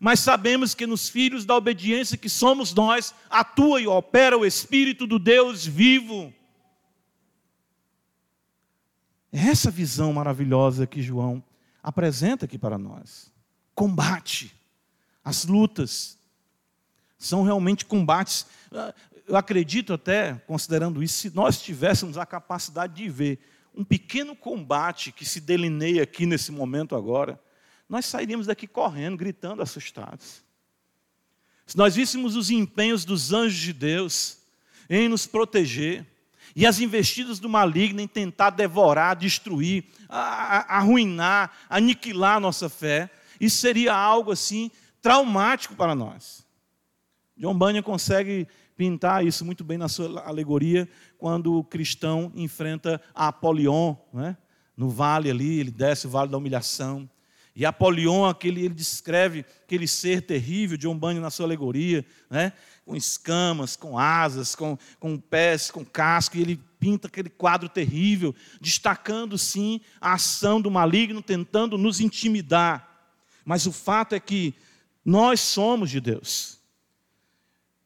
[0.00, 5.06] Mas sabemos que nos filhos da obediência que somos nós, atua e opera o espírito
[5.06, 6.34] do Deus vivo.
[9.32, 11.42] É essa visão maravilhosa que João
[11.80, 13.32] apresenta aqui para nós.
[13.76, 14.52] Combate,
[15.24, 16.15] as lutas,
[17.18, 18.46] são realmente combates.
[18.72, 18.94] Ah,
[19.26, 23.38] eu acredito até, considerando isso, se nós tivéssemos a capacidade de ver
[23.74, 27.40] um pequeno combate que se delineia aqui nesse momento agora,
[27.88, 30.42] nós sairíamos daqui correndo, gritando, assustados.
[31.66, 34.38] Se nós víssemos os empenhos dos anjos de Deus
[34.88, 36.06] em nos proteger,
[36.54, 43.58] e as investidas do maligno em tentar devorar, destruir, arruinar, aniquilar a nossa fé, isso
[43.58, 44.70] seria algo assim
[45.02, 46.45] traumático para nós.
[47.36, 53.94] John Bunyan consegue pintar isso muito bem na sua alegoria, quando o cristão enfrenta Apolion,
[54.12, 54.36] né?
[54.76, 57.08] no vale ali, ele desce o vale da humilhação.
[57.54, 62.52] E Apolion, aquele, ele descreve aquele ser terrível, John Bunyan na sua alegoria, né?
[62.84, 68.34] com escamas, com asas, com, com pés, com casco, e ele pinta aquele quadro terrível,
[68.60, 73.12] destacando sim a ação do maligno, tentando nos intimidar.
[73.44, 74.54] Mas o fato é que
[75.04, 76.55] nós somos de Deus.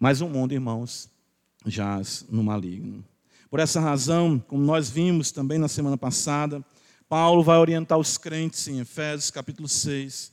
[0.00, 1.10] Mas o mundo, irmãos,
[1.66, 3.04] jaz no maligno.
[3.50, 6.64] Por essa razão, como nós vimos também na semana passada,
[7.06, 10.32] Paulo vai orientar os crentes em Efésios capítulo 6,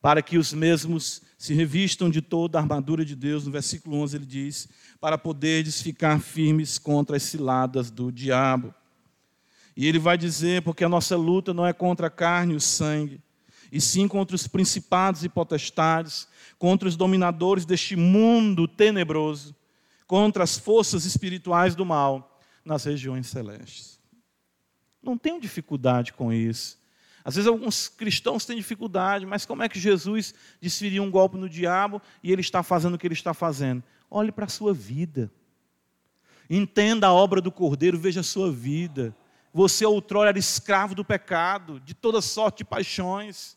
[0.00, 3.44] para que os mesmos se revistam de toda a armadura de Deus.
[3.44, 8.72] No versículo 11 ele diz: para poderes ficar firmes contra as ciladas do diabo.
[9.76, 12.60] E ele vai dizer: porque a nossa luta não é contra a carne e o
[12.60, 13.20] sangue,
[13.70, 16.26] e sim contra os principados e potestades,
[16.64, 19.54] contra os dominadores deste mundo tenebroso,
[20.06, 24.00] contra as forças espirituais do mal nas regiões celestes.
[25.02, 26.78] Não tenho dificuldade com isso.
[27.22, 31.50] Às vezes alguns cristãos têm dificuldade, mas como é que Jesus desferia um golpe no
[31.50, 33.84] diabo e ele está fazendo o que ele está fazendo?
[34.10, 35.30] Olhe para a sua vida.
[36.48, 39.14] Entenda a obra do Cordeiro, veja a sua vida.
[39.52, 43.54] Você outrora era escravo do pecado, de toda sorte de paixões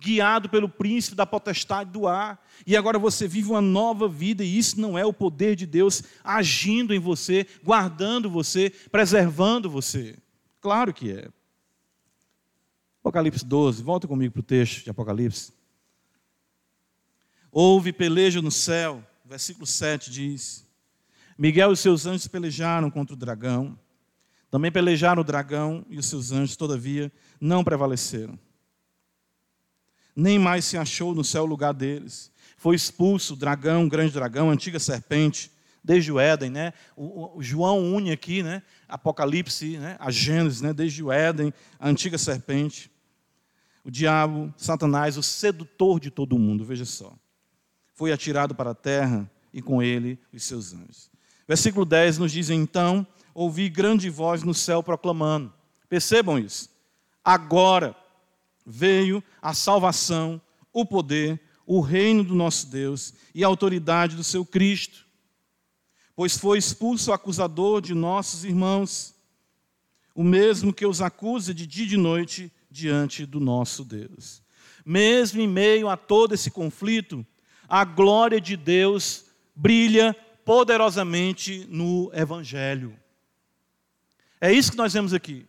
[0.00, 4.58] guiado pelo príncipe da potestade do ar, e agora você vive uma nova vida, e
[4.58, 10.16] isso não é o poder de Deus agindo em você, guardando você, preservando você.
[10.60, 11.28] Claro que é.
[13.00, 15.52] Apocalipse 12, volta comigo para o texto de Apocalipse.
[17.52, 20.66] Houve peleja no céu, versículo 7 diz:
[21.36, 23.78] Miguel e seus anjos pelejaram contra o dragão.
[24.50, 28.38] Também pelejaram o dragão e os seus anjos, todavia, não prevaleceram
[30.20, 32.30] nem mais se achou no céu lugar deles.
[32.56, 35.50] Foi expulso o dragão, o grande dragão, a antiga serpente,
[35.82, 36.74] desde o Éden, né?
[36.94, 38.62] O, o, João une aqui, né?
[38.86, 39.96] Apocalipse, né?
[39.98, 40.74] A Gênesis, né?
[40.74, 42.90] Desde o Éden, a antiga serpente.
[43.82, 47.14] O diabo, Satanás, o sedutor de todo mundo, veja só.
[47.94, 51.10] Foi atirado para a terra e com ele os seus anjos.
[51.48, 55.50] Versículo 10 nos diz: Então ouvi grande voz no céu proclamando.
[55.88, 56.68] Percebam isso.
[57.24, 57.96] Agora
[58.70, 60.40] veio a salvação,
[60.72, 65.06] o poder, o reino do nosso Deus e a autoridade do seu Cristo.
[66.14, 69.14] pois foi expulso o acusador de nossos irmãos,
[70.14, 74.42] o mesmo que os acusa de dia e de noite diante do nosso Deus.
[74.84, 77.26] Mesmo em meio a todo esse conflito,
[77.68, 82.98] a glória de Deus brilha poderosamente no Evangelho.
[84.40, 85.46] É isso que nós vemos aqui.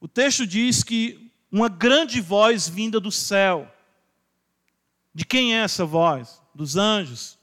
[0.00, 1.23] O texto diz que
[1.54, 3.72] uma grande voz vinda do céu.
[5.14, 6.42] De quem é essa voz?
[6.52, 7.38] Dos anjos,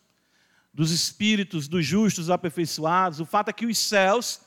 [0.73, 3.21] dos espíritos, dos justos aperfeiçoados.
[3.21, 4.41] O fato é que os céus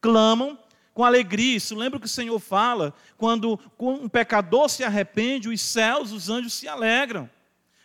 [0.00, 0.58] clamam
[0.92, 1.56] com alegria.
[1.56, 2.92] Isso lembra que o Senhor fala?
[3.16, 7.30] Quando um pecador se arrepende, os céus, os anjos se alegram.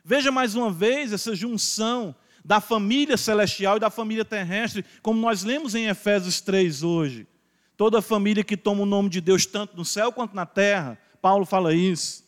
[0.03, 5.43] Veja mais uma vez essa junção da família celestial e da família terrestre, como nós
[5.43, 7.27] lemos em Efésios 3 hoje.
[7.77, 11.45] Toda família que toma o nome de Deus, tanto no céu quanto na terra, Paulo
[11.45, 12.23] fala isso.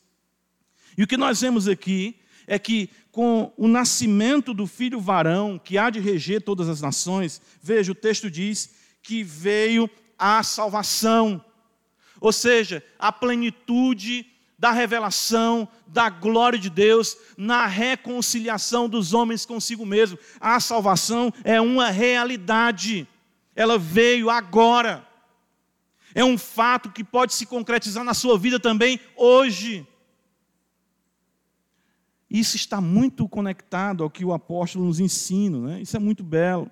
[0.98, 5.78] E o que nós vemos aqui é que com o nascimento do filho varão, que
[5.78, 11.44] há de reger todas as nações, veja, o texto diz que veio a salvação,
[12.20, 14.26] ou seja, a plenitude
[14.58, 20.18] da revelação da glória de Deus na reconciliação dos homens consigo mesmo.
[20.40, 23.08] A salvação é uma realidade,
[23.56, 25.06] ela veio agora.
[26.16, 29.88] É um fato que pode se concretizar na sua vida também hoje.
[32.30, 35.82] Isso está muito conectado ao que o apóstolo nos ensina, né?
[35.82, 36.72] isso é muito belo.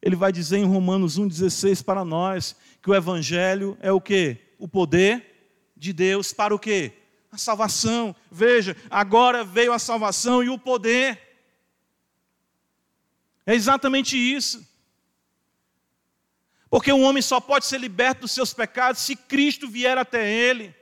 [0.00, 4.38] Ele vai dizer em Romanos 1,16 para nós que o Evangelho é o que?
[4.58, 5.26] O poder
[5.76, 6.92] de Deus para o que?
[7.30, 8.14] A salvação.
[8.30, 11.18] Veja, agora veio a salvação e o poder.
[13.44, 14.69] É exatamente isso.
[16.70, 20.72] Porque um homem só pode ser liberto dos seus pecados se Cristo vier até ele.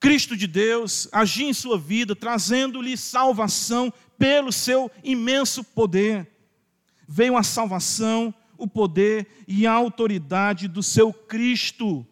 [0.00, 6.28] Cristo de Deus agir em sua vida, trazendo-lhe salvação pelo seu imenso poder.
[7.06, 12.06] Veio a salvação, o poder e a autoridade do seu Cristo.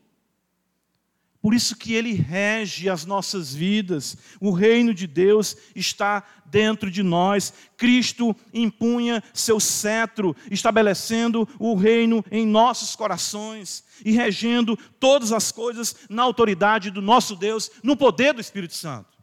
[1.41, 4.17] Por isso que ele rege as nossas vidas.
[4.39, 7.53] O reino de Deus está dentro de nós.
[7.79, 15.97] Cristo impunha seu cetro, estabelecendo o reino em nossos corações e regendo todas as coisas
[16.11, 19.19] na autoridade do nosso Deus, no poder do Espírito Santo.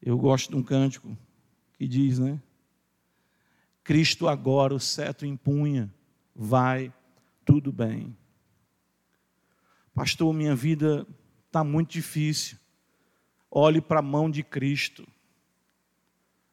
[0.00, 1.16] Eu gosto de um cântico
[1.76, 2.40] que diz, né?
[3.82, 5.92] Cristo agora o cetro impunha,
[6.36, 6.92] vai
[7.44, 8.16] tudo bem.
[9.98, 11.04] Pastor, minha vida
[11.48, 12.56] está muito difícil.
[13.50, 15.04] Olhe para a mão de Cristo.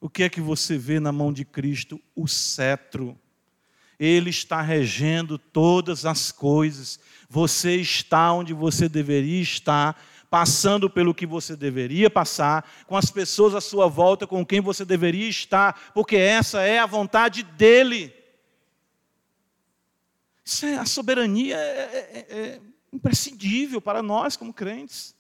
[0.01, 2.01] O que é que você vê na mão de Cristo?
[2.15, 3.15] O cetro.
[3.99, 6.99] Ele está regendo todas as coisas.
[7.29, 9.95] Você está onde você deveria estar,
[10.27, 14.83] passando pelo que você deveria passar, com as pessoas à sua volta com quem você
[14.83, 18.11] deveria estar, porque essa é a vontade dEle.
[20.43, 21.55] Isso é a soberania.
[21.55, 25.15] É, é, é imprescindível para nós como crentes.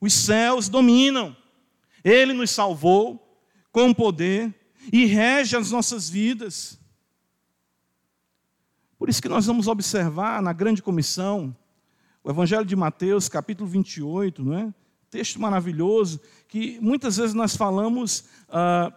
[0.00, 1.36] Os céus dominam,
[2.04, 4.54] Ele nos salvou com poder
[4.92, 6.78] e rege as nossas vidas.
[8.98, 11.56] Por isso que nós vamos observar na grande comissão,
[12.22, 14.74] o Evangelho de Mateus, capítulo 28, não é?
[15.12, 18.90] texto maravilhoso, que muitas vezes nós falamos ah,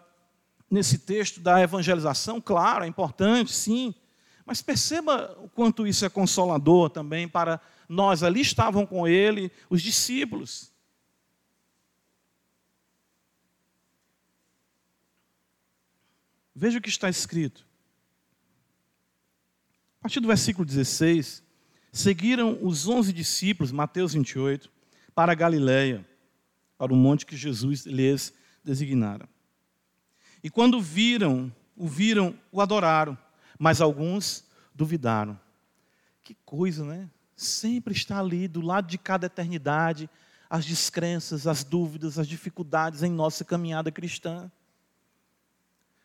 [0.71, 3.93] nesse texto da evangelização, claro, é importante, sim,
[4.45, 8.23] mas perceba o quanto isso é consolador também para nós.
[8.23, 10.71] Ali estavam com ele os discípulos.
[16.55, 17.65] Veja o que está escrito.
[19.99, 21.43] A partir do versículo 16,
[21.91, 24.71] seguiram os onze discípulos, Mateus 28,
[25.13, 26.07] para a Galiléia,
[26.77, 29.27] para o monte que Jesus lhes designara.
[30.43, 33.17] E quando viram, o viram, o adoraram
[33.57, 35.39] mas alguns duvidaram.
[36.23, 37.09] Que coisa, né?
[37.35, 40.09] Sempre está ali, do lado de cada eternidade,
[40.49, 44.49] as descrenças, as dúvidas, as dificuldades em nossa caminhada cristã.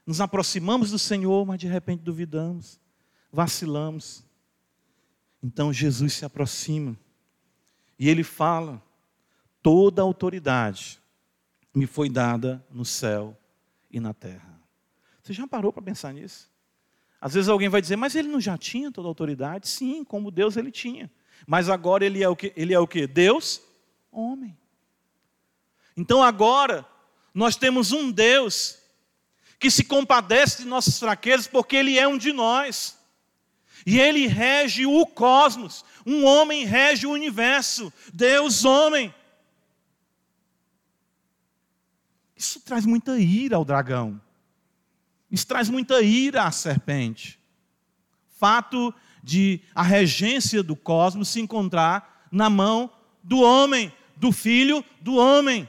[0.07, 2.81] Nos aproximamos do Senhor, mas de repente duvidamos,
[3.33, 4.25] vacilamos.
[5.43, 6.97] Então Jesus se aproxima
[7.99, 8.83] e ele fala:
[9.63, 11.01] toda autoridade
[11.75, 13.39] me foi dada no céu
[13.91, 14.61] e na terra.
[15.23, 16.51] Você já parou para pensar nisso?
[17.21, 19.69] Às vezes alguém vai dizer, mas ele não já tinha toda a autoridade?
[19.69, 21.11] Sim, como Deus ele tinha.
[21.47, 22.53] Mas agora ele é o que?
[22.57, 23.07] Ele é o que?
[23.07, 23.63] Deus,
[24.11, 24.57] homem.
[25.97, 26.87] Então agora
[27.35, 28.79] nós temos um Deus
[29.59, 32.99] que se compadece de nossas fraquezas porque ele é um de nós.
[33.85, 35.85] E ele rege o cosmos.
[36.07, 37.93] Um homem rege o universo.
[38.13, 39.15] Deus, homem.
[42.37, 44.21] Isso traz muita ira ao dragão.
[45.31, 47.39] Isso traz muita ira à serpente.
[48.39, 52.91] Fato de a regência do cosmos se encontrar na mão
[53.23, 55.69] do homem, do filho do homem.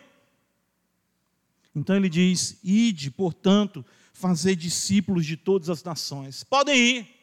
[1.75, 6.43] Então ele diz: Ide, portanto, fazer discípulos de todas as nações.
[6.43, 7.21] Podem ir.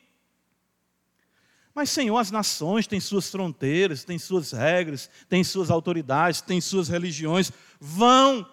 [1.74, 6.88] Mas, Senhor, as nações têm suas fronteiras, têm suas regras, têm suas autoridades, têm suas
[6.88, 7.52] religiões.
[7.78, 8.44] Vão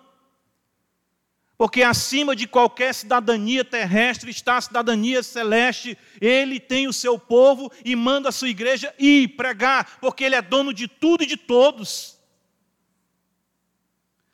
[1.58, 5.98] porque acima de qualquer cidadania terrestre está a cidadania celeste.
[6.20, 10.42] Ele tem o seu povo e manda a sua igreja ir pregar, porque ele é
[10.42, 12.18] dono de tudo e de todos.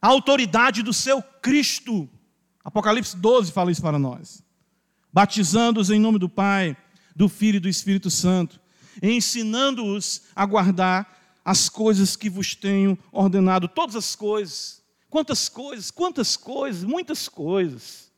[0.01, 2.09] A autoridade do seu Cristo.
[2.63, 4.43] Apocalipse 12 fala isso para nós.
[5.13, 6.75] Batizando-os em nome do Pai,
[7.15, 8.59] do Filho e do Espírito Santo,
[9.01, 14.80] ensinando-os a guardar as coisas que vos tenho ordenado, todas as coisas
[15.11, 18.09] Quantas coisas, quantas coisas, muitas coisas.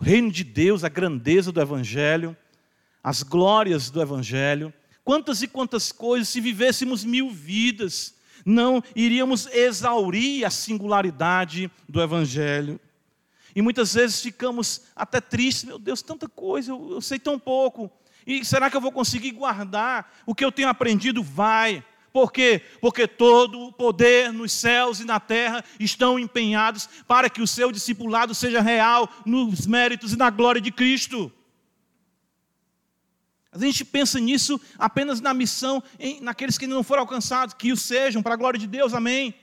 [0.00, 2.34] O reino de Deus, a grandeza do Evangelho,
[3.04, 4.72] as glórias do Evangelho.
[5.04, 12.80] Quantas e quantas coisas, se vivêssemos mil vidas, não iríamos exaurir a singularidade do Evangelho.
[13.54, 17.90] E muitas vezes ficamos até tristes, meu Deus, tanta coisa, eu, eu sei tão pouco.
[18.26, 21.22] E será que eu vou conseguir guardar o que eu tenho aprendido?
[21.22, 21.84] Vai.
[22.16, 22.62] Por quê?
[22.80, 27.70] Porque todo o poder nos céus e na terra estão empenhados para que o seu
[27.70, 31.30] discipulado seja real nos méritos e na glória de Cristo.
[33.52, 37.76] A gente pensa nisso apenas na missão, em, naqueles que não foram alcançados, que o
[37.76, 39.34] sejam, para a glória de Deus, amém.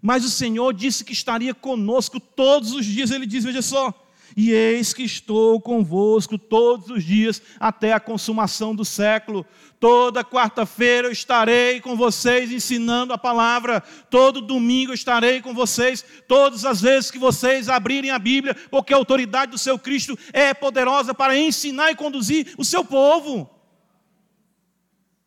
[0.00, 3.92] Mas o Senhor disse que estaria conosco todos os dias, Ele diz: veja só,
[4.36, 9.46] e eis que estou convosco todos os dias até a consumação do século.
[9.80, 13.80] Toda quarta-feira eu estarei com vocês ensinando a palavra.
[14.10, 18.92] Todo domingo eu estarei com vocês, todas as vezes que vocês abrirem a Bíblia, porque
[18.92, 23.48] a autoridade do seu Cristo é poderosa para ensinar e conduzir o seu povo.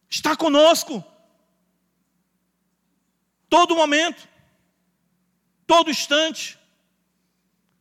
[0.07, 1.03] Está conosco.
[3.49, 4.28] Todo momento,
[5.66, 6.59] todo instante.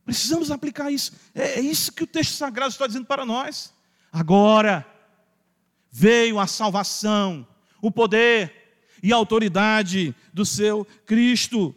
[0.09, 1.11] Precisamos aplicar isso.
[1.35, 3.71] É, é isso que o texto sagrado está dizendo para nós.
[4.11, 4.83] Agora
[5.91, 7.47] veio a salvação,
[7.79, 11.75] o poder e a autoridade do seu Cristo.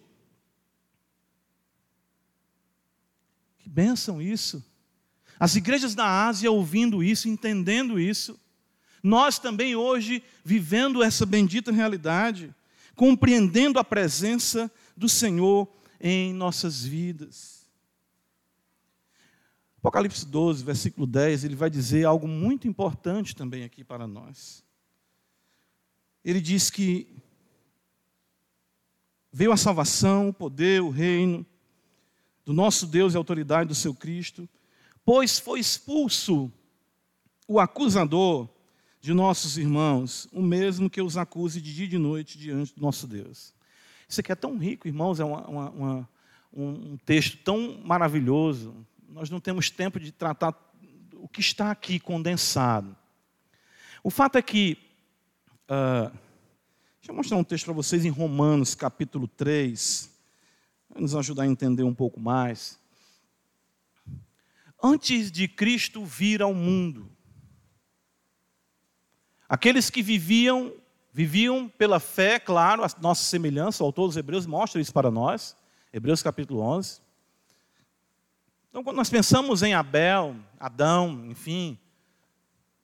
[3.58, 4.64] Que bênção isso.
[5.38, 8.40] As igrejas da Ásia ouvindo isso, entendendo isso.
[9.02, 12.54] Nós também hoje vivendo essa bendita realidade,
[12.96, 15.68] compreendendo a presença do Senhor
[16.00, 17.61] em nossas vidas.
[19.82, 24.64] Apocalipse 12, versículo 10, ele vai dizer algo muito importante também aqui para nós.
[26.24, 27.12] Ele diz que
[29.32, 31.44] veio a salvação, o poder, o reino
[32.44, 34.48] do nosso Deus e a autoridade do seu Cristo,
[35.04, 36.48] pois foi expulso
[37.48, 38.48] o acusador
[39.00, 42.80] de nossos irmãos, o mesmo que os acuse de dia e de noite diante do
[42.80, 43.52] nosso Deus.
[44.08, 46.08] Isso aqui é tão rico, irmãos, é uma, uma, uma,
[46.52, 50.54] um texto tão maravilhoso, nós não temos tempo de tratar
[51.14, 52.96] o que está aqui condensado.
[54.02, 54.78] O fato é que,
[55.64, 56.10] uh,
[56.98, 60.10] deixa eu mostrar um texto para vocês em Romanos, capítulo 3,
[60.88, 62.80] para nos ajudar a entender um pouco mais.
[64.82, 67.08] Antes de Cristo vir ao mundo,
[69.46, 70.72] aqueles que viviam,
[71.12, 75.54] viviam pela fé, claro, a nossa semelhança, o autor dos Hebreus mostra isso para nós,
[75.92, 77.11] Hebreus capítulo 11.
[78.72, 81.78] Então, quando nós pensamos em Abel, Adão, enfim,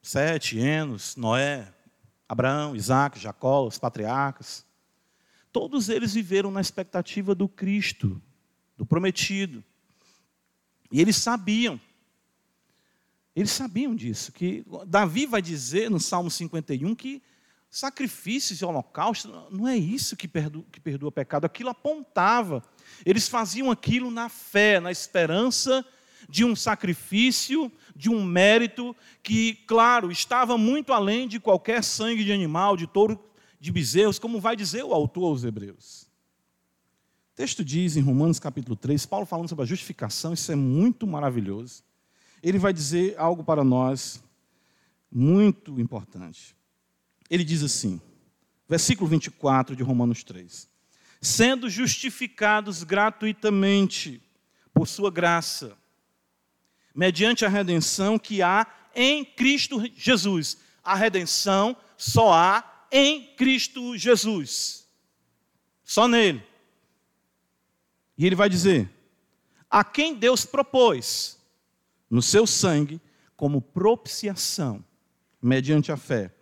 [0.02, 1.72] Sete, Enos, Noé,
[2.28, 4.66] Abraão, Isaac, Jacó, os patriarcas,
[5.50, 8.20] todos eles viveram na expectativa do Cristo,
[8.76, 9.64] do prometido.
[10.92, 11.80] E eles sabiam,
[13.34, 17.22] eles sabiam disso, que Davi vai dizer no Salmo 51 que
[17.70, 22.62] sacrifícios e holocaustos não é isso que perdoa, que perdoa pecado, aquilo apontava
[23.04, 25.84] eles faziam aquilo na fé, na esperança
[26.28, 32.32] de um sacrifício, de um mérito que, claro, estava muito além de qualquer sangue de
[32.32, 33.18] animal, de touro,
[33.60, 36.02] de bezerros, como vai dizer o autor aos Hebreus.
[37.32, 41.06] O texto diz em Romanos capítulo 3, Paulo falando sobre a justificação, isso é muito
[41.06, 41.82] maravilhoso.
[42.42, 44.22] Ele vai dizer algo para nós
[45.10, 46.57] muito importante.
[47.30, 48.00] Ele diz assim,
[48.68, 50.68] versículo 24 de Romanos 3:
[51.20, 54.22] sendo justificados gratuitamente
[54.72, 55.76] por sua graça,
[56.94, 60.58] mediante a redenção que há em Cristo Jesus.
[60.82, 64.88] A redenção só há em Cristo Jesus.
[65.84, 66.42] Só nele.
[68.16, 68.90] E ele vai dizer:
[69.70, 71.38] a quem Deus propôs
[72.08, 73.00] no seu sangue
[73.36, 74.84] como propiciação,
[75.40, 76.32] mediante a fé,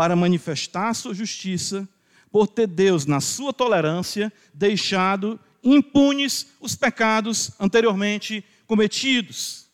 [0.00, 1.86] para manifestar sua justiça,
[2.32, 9.68] por ter Deus, na sua tolerância, deixado impunes os pecados anteriormente cometidos.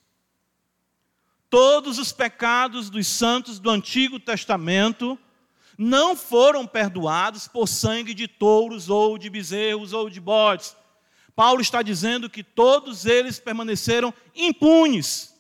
[1.49, 5.17] Todos os pecados dos santos do Antigo Testamento
[5.79, 10.77] não foram perdoados por sangue de touros ou de bezerros ou de bodes.
[11.37, 15.33] Paulo está dizendo que todos eles permaneceram impunes.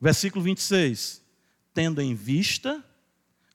[0.00, 1.27] Versículo 26.
[1.78, 2.84] Tendo em vista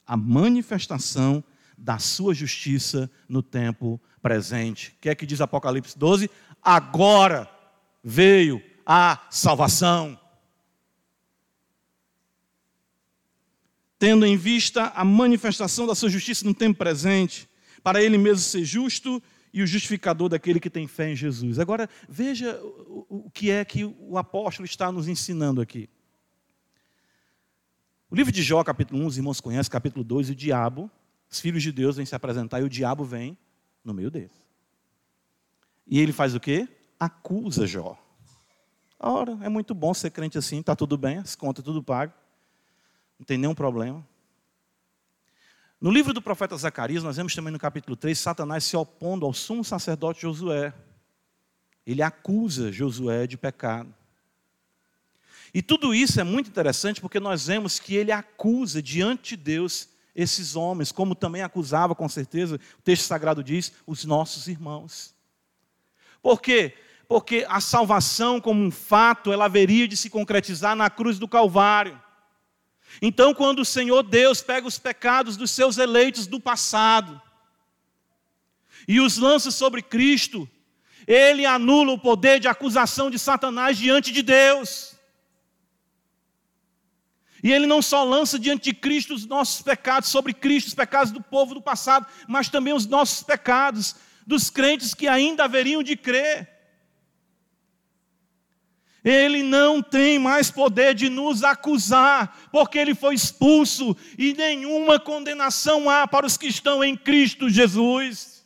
[0.07, 1.43] a manifestação
[1.77, 4.95] da sua justiça no tempo presente.
[4.95, 6.29] O que é que diz Apocalipse 12?
[6.61, 7.51] Agora
[8.01, 10.17] veio a salvação.
[13.99, 17.49] Tendo em vista a manifestação da sua justiça no tempo presente,
[17.83, 19.21] para ele mesmo ser justo
[19.53, 21.59] e o justificador daquele que tem fé em Jesus.
[21.59, 22.57] Agora, veja
[23.09, 25.89] o que é que o apóstolo está nos ensinando aqui.
[28.13, 30.87] O livro de Jó, capítulo 1, os irmãos conhecem, capítulo 2, o diabo,
[31.27, 33.35] os filhos de Deus vêm se apresentar e o diabo vem
[33.83, 34.39] no meio deles.
[35.87, 36.69] E ele faz o quê?
[36.99, 37.97] Acusa Jó.
[38.99, 42.13] Ora, é muito bom ser crente assim, está tudo bem, as contas tudo pago,
[43.17, 44.07] não tem nenhum problema.
[45.81, 49.33] No livro do profeta Zacarias, nós vemos também no capítulo 3, Satanás se opondo ao
[49.33, 50.71] sumo sacerdote Josué.
[51.83, 53.91] Ele acusa Josué de pecado.
[55.53, 59.89] E tudo isso é muito interessante porque nós vemos que ele acusa diante de Deus
[60.15, 65.13] esses homens, como também acusava, com certeza, o texto sagrado diz, os nossos irmãos.
[66.21, 66.75] Por quê?
[67.07, 72.01] Porque a salvação, como um fato, ela haveria de se concretizar na cruz do Calvário.
[73.01, 77.21] Então, quando o Senhor Deus pega os pecados dos seus eleitos do passado
[78.87, 80.47] e os lança sobre Cristo,
[81.07, 84.92] ele anula o poder de acusação de Satanás diante de Deus.
[87.43, 91.11] E ele não só lança diante de Cristo os nossos pecados, sobre Cristo, os pecados
[91.11, 95.97] do povo do passado, mas também os nossos pecados, dos crentes que ainda haveriam de
[95.97, 96.49] crer.
[99.03, 105.89] Ele não tem mais poder de nos acusar, porque ele foi expulso e nenhuma condenação
[105.89, 108.45] há para os que estão em Cristo Jesus.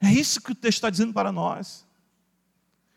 [0.00, 1.84] É isso que o texto está dizendo para nós.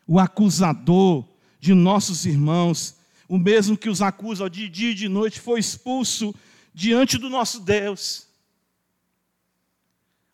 [0.06, 1.24] O acusador
[1.58, 2.99] de nossos irmãos,
[3.30, 6.34] o mesmo que os acusa de dia e de noite, foi expulso
[6.74, 8.26] diante do nosso Deus.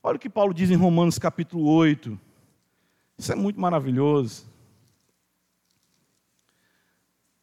[0.03, 2.19] Olha o que Paulo diz em Romanos capítulo 8.
[3.19, 4.47] Isso é muito maravilhoso.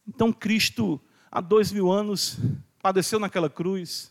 [0.08, 1.00] Então Cristo,
[1.30, 2.36] há dois mil anos,
[2.82, 4.10] padeceu naquela cruz.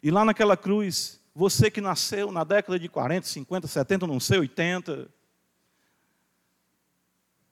[0.00, 4.38] E lá naquela cruz, você que nasceu na década de 40, 50, 70, não sei,
[4.38, 5.08] 80,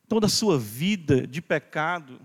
[0.06, 2.20] toda a sua vida de pecado,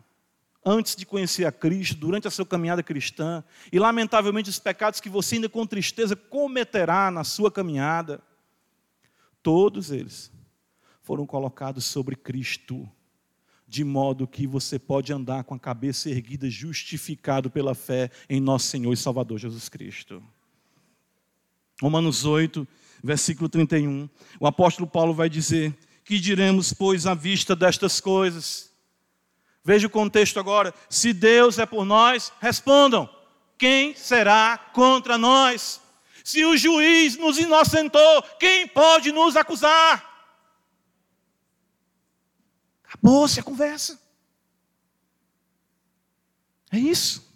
[0.65, 5.09] antes de conhecer a Cristo, durante a sua caminhada cristã, e lamentavelmente os pecados que
[5.09, 8.21] você ainda com tristeza cometerá na sua caminhada,
[9.41, 10.31] todos eles
[11.01, 12.87] foram colocados sobre Cristo,
[13.67, 18.67] de modo que você pode andar com a cabeça erguida, justificado pela fé em nosso
[18.67, 20.23] Senhor e Salvador Jesus Cristo.
[21.81, 22.67] Romanos 8,
[23.03, 24.09] versículo 31.
[24.39, 28.68] O apóstolo Paulo vai dizer: Que diremos, pois, à vista destas coisas?
[29.69, 30.73] Veja o contexto agora.
[30.89, 33.07] Se Deus é por nós, respondam:
[33.55, 35.79] quem será contra nós?
[36.23, 40.03] Se o juiz nos inocentou, quem pode nos acusar?
[42.83, 44.01] Acabou-se a conversa.
[46.71, 47.31] É isso.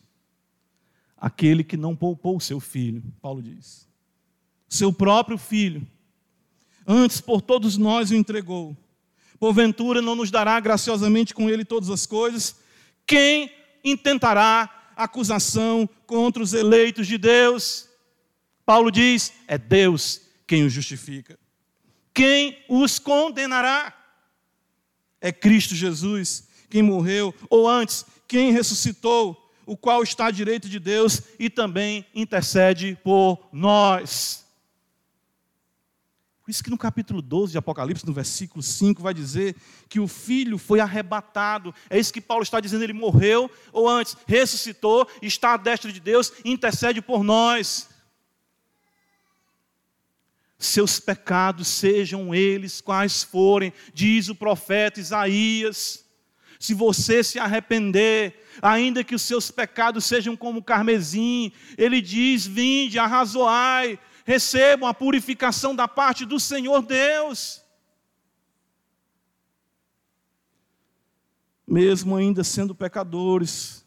[1.16, 3.88] Aquele que não poupou o seu filho, Paulo diz.
[4.68, 5.88] Seu próprio filho.
[6.88, 8.76] Antes por todos nós o entregou.
[9.44, 12.56] Porventura não nos dará graciosamente com ele todas as coisas?
[13.06, 13.52] Quem
[13.84, 17.90] intentará acusação contra os eleitos de Deus?
[18.66, 21.38] Paulo diz: é Deus quem os justifica.
[22.14, 23.94] Quem os condenará?
[25.20, 30.80] é Cristo Jesus, quem morreu, ou antes, quem ressuscitou, o qual está à direita de
[30.80, 34.43] Deus e também intercede por nós.
[36.44, 39.56] Por isso que no capítulo 12 de Apocalipse, no versículo 5, vai dizer
[39.88, 41.74] que o filho foi arrebatado.
[41.90, 46.02] É isso que Paulo está dizendo, ele morreu, ou antes, ressuscitou, está à destra de
[46.02, 47.88] Deus, intercede por nós
[50.66, 56.06] seus pecados, sejam eles quais forem, diz o profeta Isaías.
[56.60, 62.98] Se você se arrepender, ainda que os seus pecados sejam como carmesim, ele diz: Vinde,
[62.98, 67.62] arrazoai, recebam a purificação da parte do Senhor Deus.
[71.68, 73.86] Mesmo ainda sendo pecadores,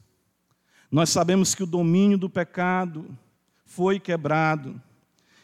[0.91, 3.07] nós sabemos que o domínio do pecado
[3.64, 4.80] foi quebrado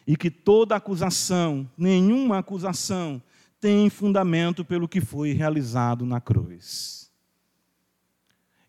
[0.06, 3.22] e que toda acusação, nenhuma acusação,
[3.60, 7.10] tem fundamento pelo que foi realizado na cruz.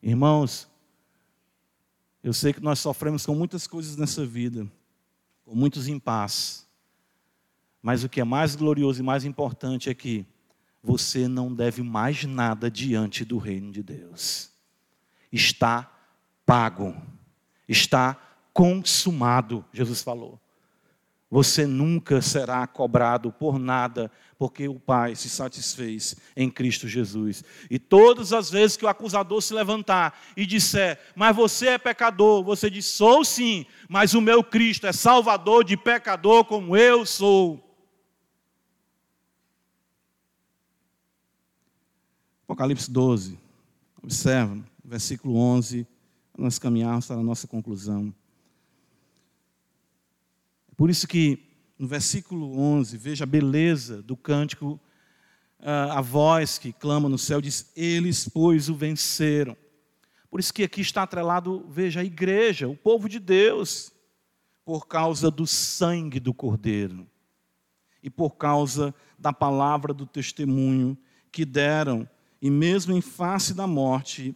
[0.01, 0.67] Irmãos,
[2.23, 4.69] eu sei que nós sofremos com muitas coisas nessa vida,
[5.53, 6.67] com muitos impasses,
[7.79, 10.25] mas o que é mais glorioso e mais importante é que
[10.81, 14.49] você não deve mais nada diante do reino de Deus.
[15.31, 15.91] Está
[16.43, 16.95] pago,
[17.69, 18.19] está
[18.51, 20.41] consumado, Jesus falou.
[21.29, 24.09] Você nunca será cobrado por nada,
[24.43, 27.45] porque o Pai se satisfez em Cristo Jesus.
[27.71, 32.43] E todas as vezes que o acusador se levantar e disser, mas você é pecador,
[32.43, 37.57] você diz, sou sim, mas o meu Cristo é salvador de pecador como eu sou.
[42.43, 43.39] Apocalipse 12,
[44.03, 45.87] observa, versículo 11,
[46.37, 48.13] nós caminharmos para a nossa conclusão.
[50.75, 51.52] Por isso que
[51.83, 54.79] no versículo 11, veja a beleza do cântico,
[55.59, 59.57] a voz que clama no céu diz: Eles, pois, o venceram.
[60.31, 63.91] Por isso que aqui está atrelado, veja, a igreja, o povo de Deus,
[64.63, 67.05] por causa do sangue do Cordeiro
[68.01, 70.97] e por causa da palavra do testemunho
[71.33, 72.07] que deram,
[72.41, 74.33] e mesmo em face da morte,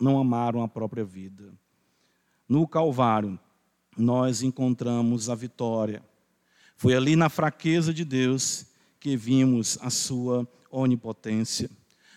[0.00, 1.52] não amaram a própria vida.
[2.48, 3.38] No Calvário,
[3.94, 6.02] nós encontramos a vitória.
[6.80, 8.64] Foi ali na fraqueza de Deus
[9.00, 11.68] que vimos a sua onipotência.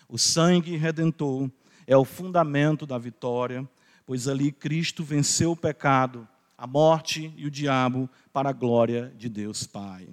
[0.08, 1.50] O sangue redentor
[1.84, 3.68] é o fundamento da vitória,
[4.06, 9.28] pois ali Cristo venceu o pecado, a morte e o diabo para a glória de
[9.28, 10.08] Deus Pai.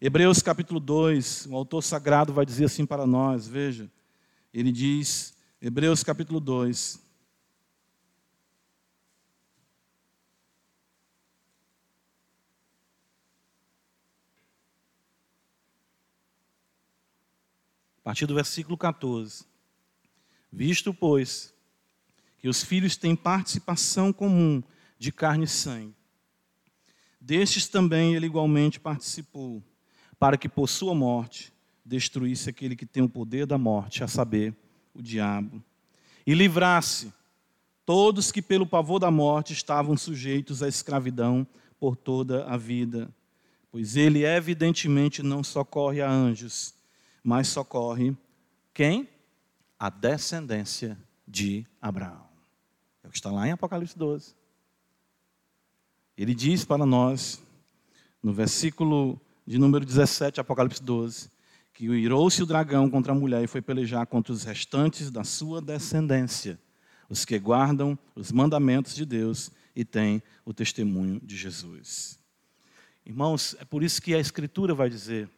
[0.00, 3.88] Hebreus capítulo 2, o autor sagrado vai dizer assim para nós, veja,
[4.52, 7.00] ele diz, Hebreus capítulo 2,
[18.04, 19.46] a partir do versículo 14.
[20.52, 21.54] Visto, pois,
[22.38, 24.62] que os filhos têm participação comum
[24.98, 25.94] de carne e sangue,
[27.18, 29.62] destes também ele igualmente participou,
[30.18, 31.50] para que por sua morte
[31.82, 34.54] destruísse aquele que tem o poder da morte, a saber,
[34.92, 35.64] o diabo,
[36.26, 37.10] e livrasse
[37.86, 41.46] todos que pelo pavor da morte estavam sujeitos à escravidão
[41.80, 43.08] por toda a vida,
[43.72, 46.74] pois ele evidentemente não socorre a anjos,
[47.24, 48.14] mas socorre
[48.74, 49.08] quem?
[49.78, 52.28] A descendência de Abraão.
[53.02, 54.34] É o que está lá em Apocalipse 12.
[56.16, 57.42] Ele diz para nós,
[58.22, 61.30] no versículo de número 17, Apocalipse 12,
[61.72, 65.60] que irou-se o dragão contra a mulher e foi pelejar contra os restantes da sua
[65.60, 66.58] descendência,
[67.08, 72.18] os que guardam os mandamentos de Deus e têm o testemunho de Jesus.
[73.04, 75.28] Irmãos, é por isso que a Escritura vai dizer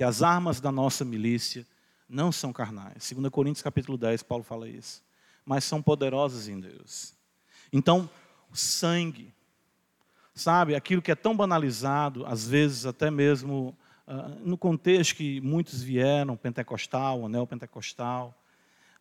[0.00, 1.66] que as armas da nossa milícia
[2.08, 3.12] não são carnais.
[3.14, 5.02] 2 Coríntios capítulo 10, Paulo fala isso.
[5.44, 7.12] Mas são poderosas em Deus.
[7.70, 8.08] Então,
[8.50, 9.30] sangue,
[10.34, 13.76] sabe, aquilo que é tão banalizado, às vezes até mesmo
[14.06, 18.34] uh, no contexto que muitos vieram, pentecostal, anel pentecostal,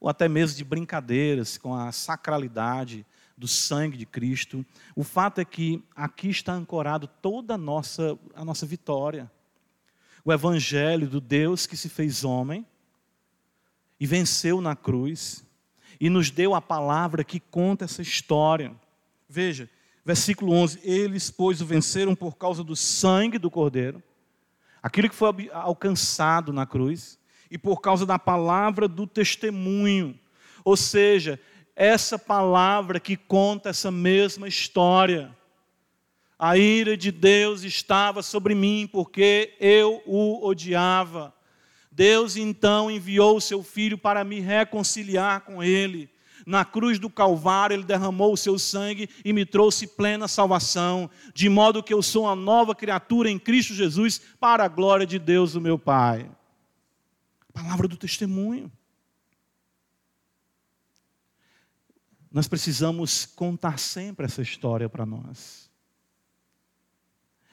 [0.02, 3.06] ou até mesmo de brincadeiras com a sacralidade
[3.38, 4.66] do sangue de Cristo.
[4.98, 9.32] O fato é que aqui está ancorado toda a nossa, a nossa vitória
[10.30, 12.66] o evangelho do Deus que se fez homem
[14.00, 15.44] e venceu na cruz
[16.00, 18.72] e nos deu a palavra que conta essa história.
[19.28, 19.70] Veja,
[20.06, 24.02] versículo 11: Eles, pois, o venceram por causa do sangue do Cordeiro,
[24.82, 27.20] aquilo que foi alcançado na cruz,
[27.50, 30.18] e por causa da palavra do testemunho.
[30.64, 31.40] Ou seja,
[31.76, 35.36] essa palavra que conta essa mesma história
[36.40, 41.36] a ira de Deus estava sobre mim, porque eu o odiava.
[41.92, 46.10] Deus então enviou o seu filho para me reconciliar com ele.
[46.46, 51.50] Na cruz do Calvário, ele derramou o seu sangue e me trouxe plena salvação, de
[51.50, 55.56] modo que eu sou uma nova criatura em Cristo Jesus, para a glória de Deus,
[55.56, 56.32] o meu Pai.
[57.52, 58.72] Palavra do testemunho.
[62.32, 65.69] Nós precisamos contar sempre essa história para nós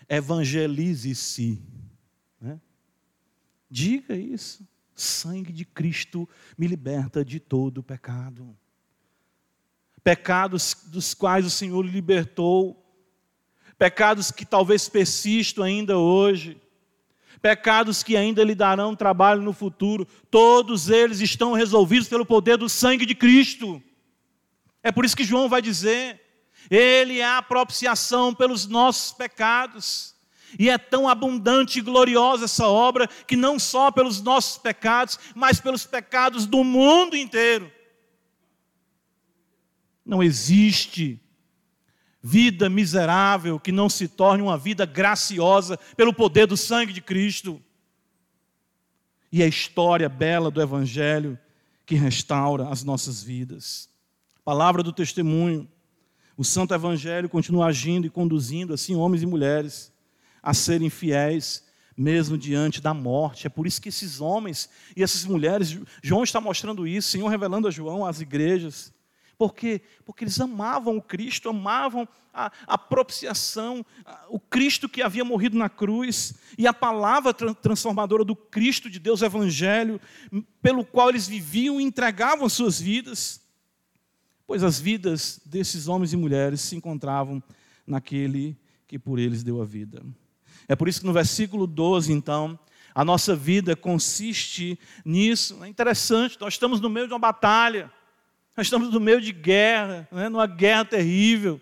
[0.08, 1.62] evangelize-se.
[2.40, 2.60] Né?
[3.70, 4.66] Diga isso.
[4.94, 8.56] Sangue de Cristo me liberta de todo pecado.
[10.02, 12.82] Pecados dos quais o Senhor libertou,
[13.76, 16.60] pecados que talvez persistam ainda hoje,
[17.42, 22.68] pecados que ainda lhe darão trabalho no futuro, todos eles estão resolvidos pelo poder do
[22.68, 23.82] sangue de Cristo.
[24.82, 26.20] É por isso que João vai dizer:
[26.70, 30.14] Ele é a propiciação pelos nossos pecados.
[30.58, 35.60] E é tão abundante e gloriosa essa obra que não só pelos nossos pecados, mas
[35.60, 37.70] pelos pecados do mundo inteiro.
[40.04, 41.20] Não existe
[42.22, 47.62] vida miserável que não se torne uma vida graciosa pelo poder do sangue de Cristo.
[49.30, 51.38] E a história bela do Evangelho
[51.84, 53.88] que restaura as nossas vidas.
[54.44, 55.68] Palavra do testemunho.
[56.36, 59.92] O Santo Evangelho continua agindo e conduzindo assim homens e mulheres
[60.42, 61.64] a serem fiéis,
[61.96, 63.46] mesmo diante da morte.
[63.46, 67.66] É por isso que esses homens e essas mulheres, João está mostrando isso, Senhor revelando
[67.66, 68.92] a João, às igrejas.
[69.38, 69.80] Por quê?
[70.04, 75.58] Porque eles amavam o Cristo, amavam a, a propiciação, a, o Cristo que havia morrido
[75.58, 80.00] na cruz, e a palavra tra transformadora do Cristo de Deus, Evangelho,
[80.62, 83.45] pelo qual eles viviam e entregavam suas vidas.
[84.46, 87.42] Pois as vidas desses homens e mulheres se encontravam
[87.86, 90.02] naquele que por eles deu a vida.
[90.68, 92.58] É por isso que no versículo 12, então,
[92.94, 95.62] a nossa vida consiste nisso.
[95.64, 97.92] É interessante, nós estamos no meio de uma batalha,
[98.56, 100.28] nós estamos no meio de guerra, né?
[100.28, 101.60] numa guerra terrível.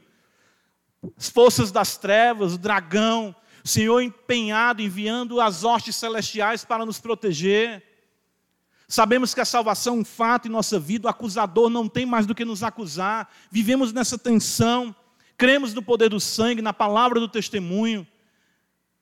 [1.16, 7.00] As forças das trevas, o dragão, o Senhor empenhado, enviando as hostes celestiais para nos
[7.00, 7.82] proteger.
[8.94, 12.26] Sabemos que a salvação é um fato em nossa vida, o acusador não tem mais
[12.26, 13.28] do que nos acusar.
[13.50, 14.94] Vivemos nessa tensão,
[15.36, 18.06] cremos no poder do sangue, na palavra do testemunho.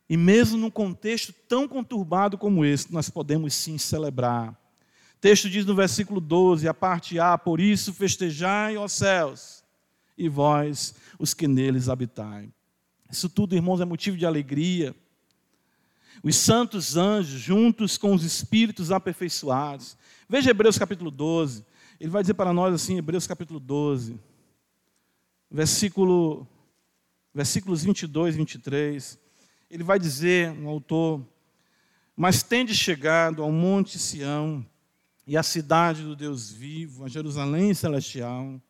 [0.08, 4.52] E mesmo num contexto tão conturbado como esse, nós podemos sim celebrar.
[4.52, 9.62] O texto diz no versículo 12, a parte A: Por isso festejai, ó céus,
[10.16, 12.48] e vós, os que neles habitai.
[13.10, 14.96] Isso tudo, irmãos, é motivo de alegria.
[16.22, 19.96] Os santos anjos, juntos com os espíritos aperfeiçoados.
[20.28, 21.64] Veja Hebreus capítulo 12.
[21.98, 24.18] Ele vai dizer para nós assim, Hebreus capítulo 12,
[25.50, 26.46] versículo,
[27.34, 29.22] versículos 22 e 23
[29.72, 31.26] ele vai dizer, um autor,
[32.14, 34.64] mas tende chegado ao monte Sião
[35.26, 38.60] e à cidade do Deus vivo, a Jerusalém celestial,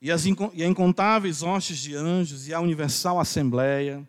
[0.00, 4.08] e, as, e a incontáveis hostes de anjos e a universal assembleia,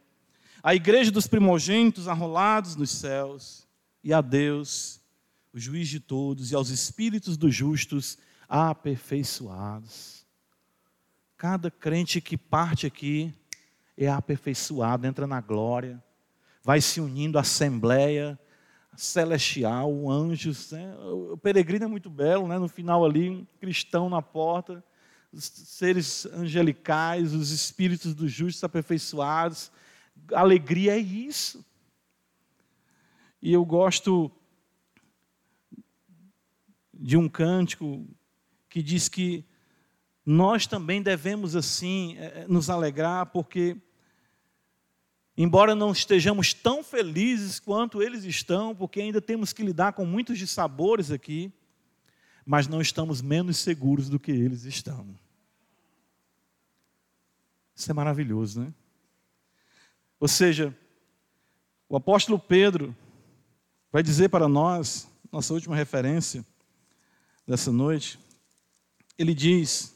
[0.63, 3.67] a igreja dos primogênitos arrolados nos céus,
[4.01, 5.01] e a Deus,
[5.53, 10.25] o juiz de todos, e aos espíritos dos justos aperfeiçoados.
[11.35, 13.33] Cada crente que parte aqui
[13.97, 16.01] é aperfeiçoado, entra na glória,
[16.63, 18.39] vai se unindo à assembleia
[18.95, 20.71] celestial, anjos.
[20.71, 20.95] Né?
[21.31, 22.57] O peregrino é muito belo, né?
[22.57, 24.81] no final ali, um cristão na porta,
[25.33, 29.69] os seres angelicais, os espíritos dos justos aperfeiçoados.
[30.31, 31.65] Alegria é isso.
[33.41, 34.31] E eu gosto
[36.93, 38.07] de um cântico
[38.69, 39.45] que diz que
[40.25, 43.75] nós também devemos assim eh, eh, nos alegrar, porque,
[45.37, 50.37] embora não estejamos tão felizes quanto eles estão, porque ainda temos que lidar com muitos
[50.37, 51.51] dissabores aqui,
[52.45, 55.13] mas não estamos menos seguros do que eles estão.
[57.75, 58.73] Isso é maravilhoso, né?
[60.23, 60.73] Ou seja,
[61.89, 62.95] o apóstolo Pedro
[63.91, 66.45] vai dizer para nós, nossa última referência
[67.45, 68.17] dessa noite,
[69.17, 69.93] ele diz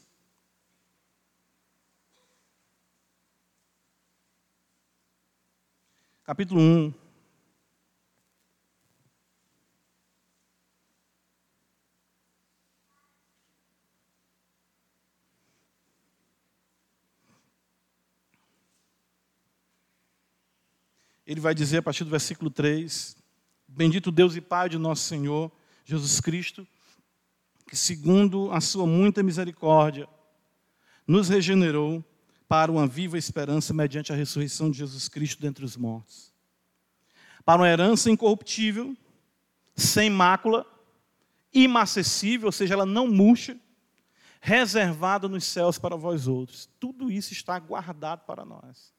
[6.24, 7.07] capítulo 1.
[21.28, 23.14] Ele vai dizer a partir do versículo 3:
[23.68, 25.52] Bendito Deus e Pai de nosso Senhor
[25.84, 26.66] Jesus Cristo,
[27.68, 30.08] que segundo a sua muita misericórdia,
[31.06, 32.02] nos regenerou
[32.48, 36.32] para uma viva esperança mediante a ressurreição de Jesus Cristo dentre os mortos.
[37.44, 38.96] Para uma herança incorruptível,
[39.76, 40.64] sem mácula,
[41.52, 43.54] imacessível, ou seja, ela não murcha,
[44.40, 46.70] reservada nos céus para vós outros.
[46.80, 48.96] Tudo isso está guardado para nós.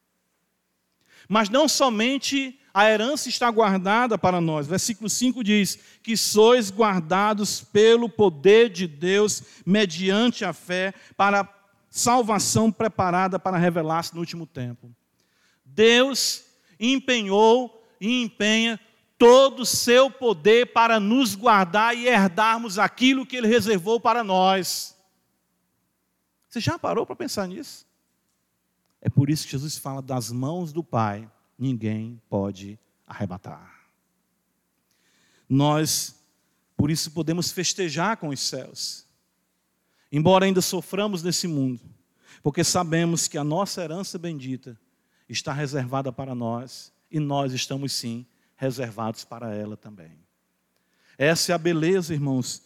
[1.30, 4.66] Mas não somente a herança está guardada para nós.
[4.66, 11.48] Versículo 5 diz: Que sois guardados pelo poder de Deus, mediante a fé, para
[11.88, 14.92] salvação preparada para revelar-se no último tempo.
[15.64, 16.46] Deus
[16.80, 18.80] empenhou e empenha
[19.18, 24.96] todo o seu poder para nos guardar e herdarmos aquilo que Ele reservou para nós.
[26.48, 27.89] Você já parou para pensar nisso?
[29.02, 33.80] É por isso que Jesus fala: das mãos do Pai, ninguém pode arrebatar.
[35.48, 36.16] Nós,
[36.78, 39.06] por isso, podemos festejar com os céus,
[40.12, 41.82] embora ainda soframos nesse mundo,
[42.44, 44.80] porque sabemos que a nossa herança bendita
[45.28, 48.26] está reservada para nós e nós estamos sim
[48.56, 50.20] reservados para ela também.
[51.18, 52.64] Essa é a beleza, irmãos,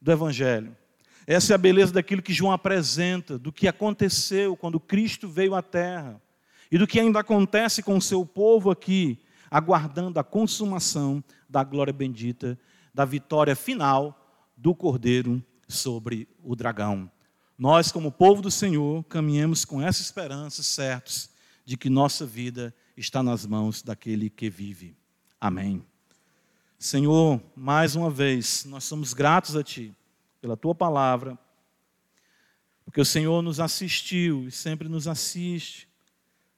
[0.00, 0.76] do Evangelho.
[1.26, 5.62] Essa é a beleza daquilo que João apresenta, do que aconteceu quando Cristo veio à
[5.62, 6.22] terra
[6.70, 9.18] e do que ainda acontece com o seu povo aqui,
[9.50, 12.56] aguardando a consumação da glória bendita,
[12.94, 17.10] da vitória final do Cordeiro sobre o dragão.
[17.58, 21.28] Nós, como povo do Senhor, caminhamos com essa esperança, certos
[21.64, 24.96] de que nossa vida está nas mãos daquele que vive.
[25.40, 25.84] Amém.
[26.78, 29.92] Senhor, mais uma vez, nós somos gratos a Ti
[30.40, 31.38] pela Tua palavra,
[32.84, 35.88] porque o Senhor nos assistiu e sempre nos assiste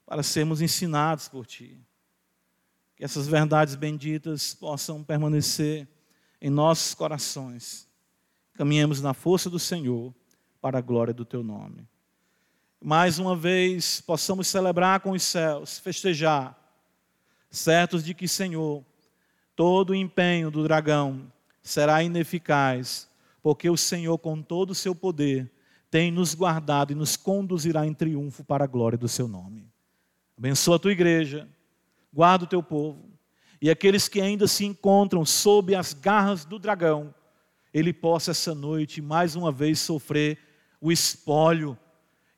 [0.04, 1.78] para sermos ensinados por Ti.
[2.96, 5.88] Que essas verdades benditas possam permanecer
[6.40, 7.88] em nossos corações.
[8.54, 10.14] Caminhemos na força do Senhor
[10.60, 11.88] para a glória do Teu nome
[12.80, 16.56] mais uma vez possamos celebrar com os céus, festejar,
[17.50, 18.84] certos de que, Senhor,
[19.56, 23.07] todo o empenho do dragão será ineficaz,
[23.42, 25.50] porque o Senhor, com todo o seu poder,
[25.90, 29.70] tem nos guardado e nos conduzirá em triunfo para a glória do seu nome.
[30.36, 31.48] Abençoa a tua igreja,
[32.12, 33.10] guarda o teu povo,
[33.60, 37.14] e aqueles que ainda se encontram sob as garras do dragão,
[37.72, 40.38] ele possa essa noite mais uma vez sofrer
[40.80, 41.76] o espólio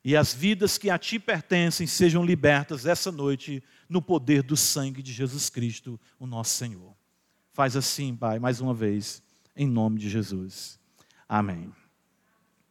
[0.03, 5.03] e as vidas que a ti pertencem sejam libertas essa noite no poder do sangue
[5.03, 6.95] de Jesus Cristo, o nosso Senhor.
[7.53, 9.21] Faz assim, Pai, mais uma vez,
[9.55, 10.80] em nome de Jesus.
[11.31, 11.73] Amém.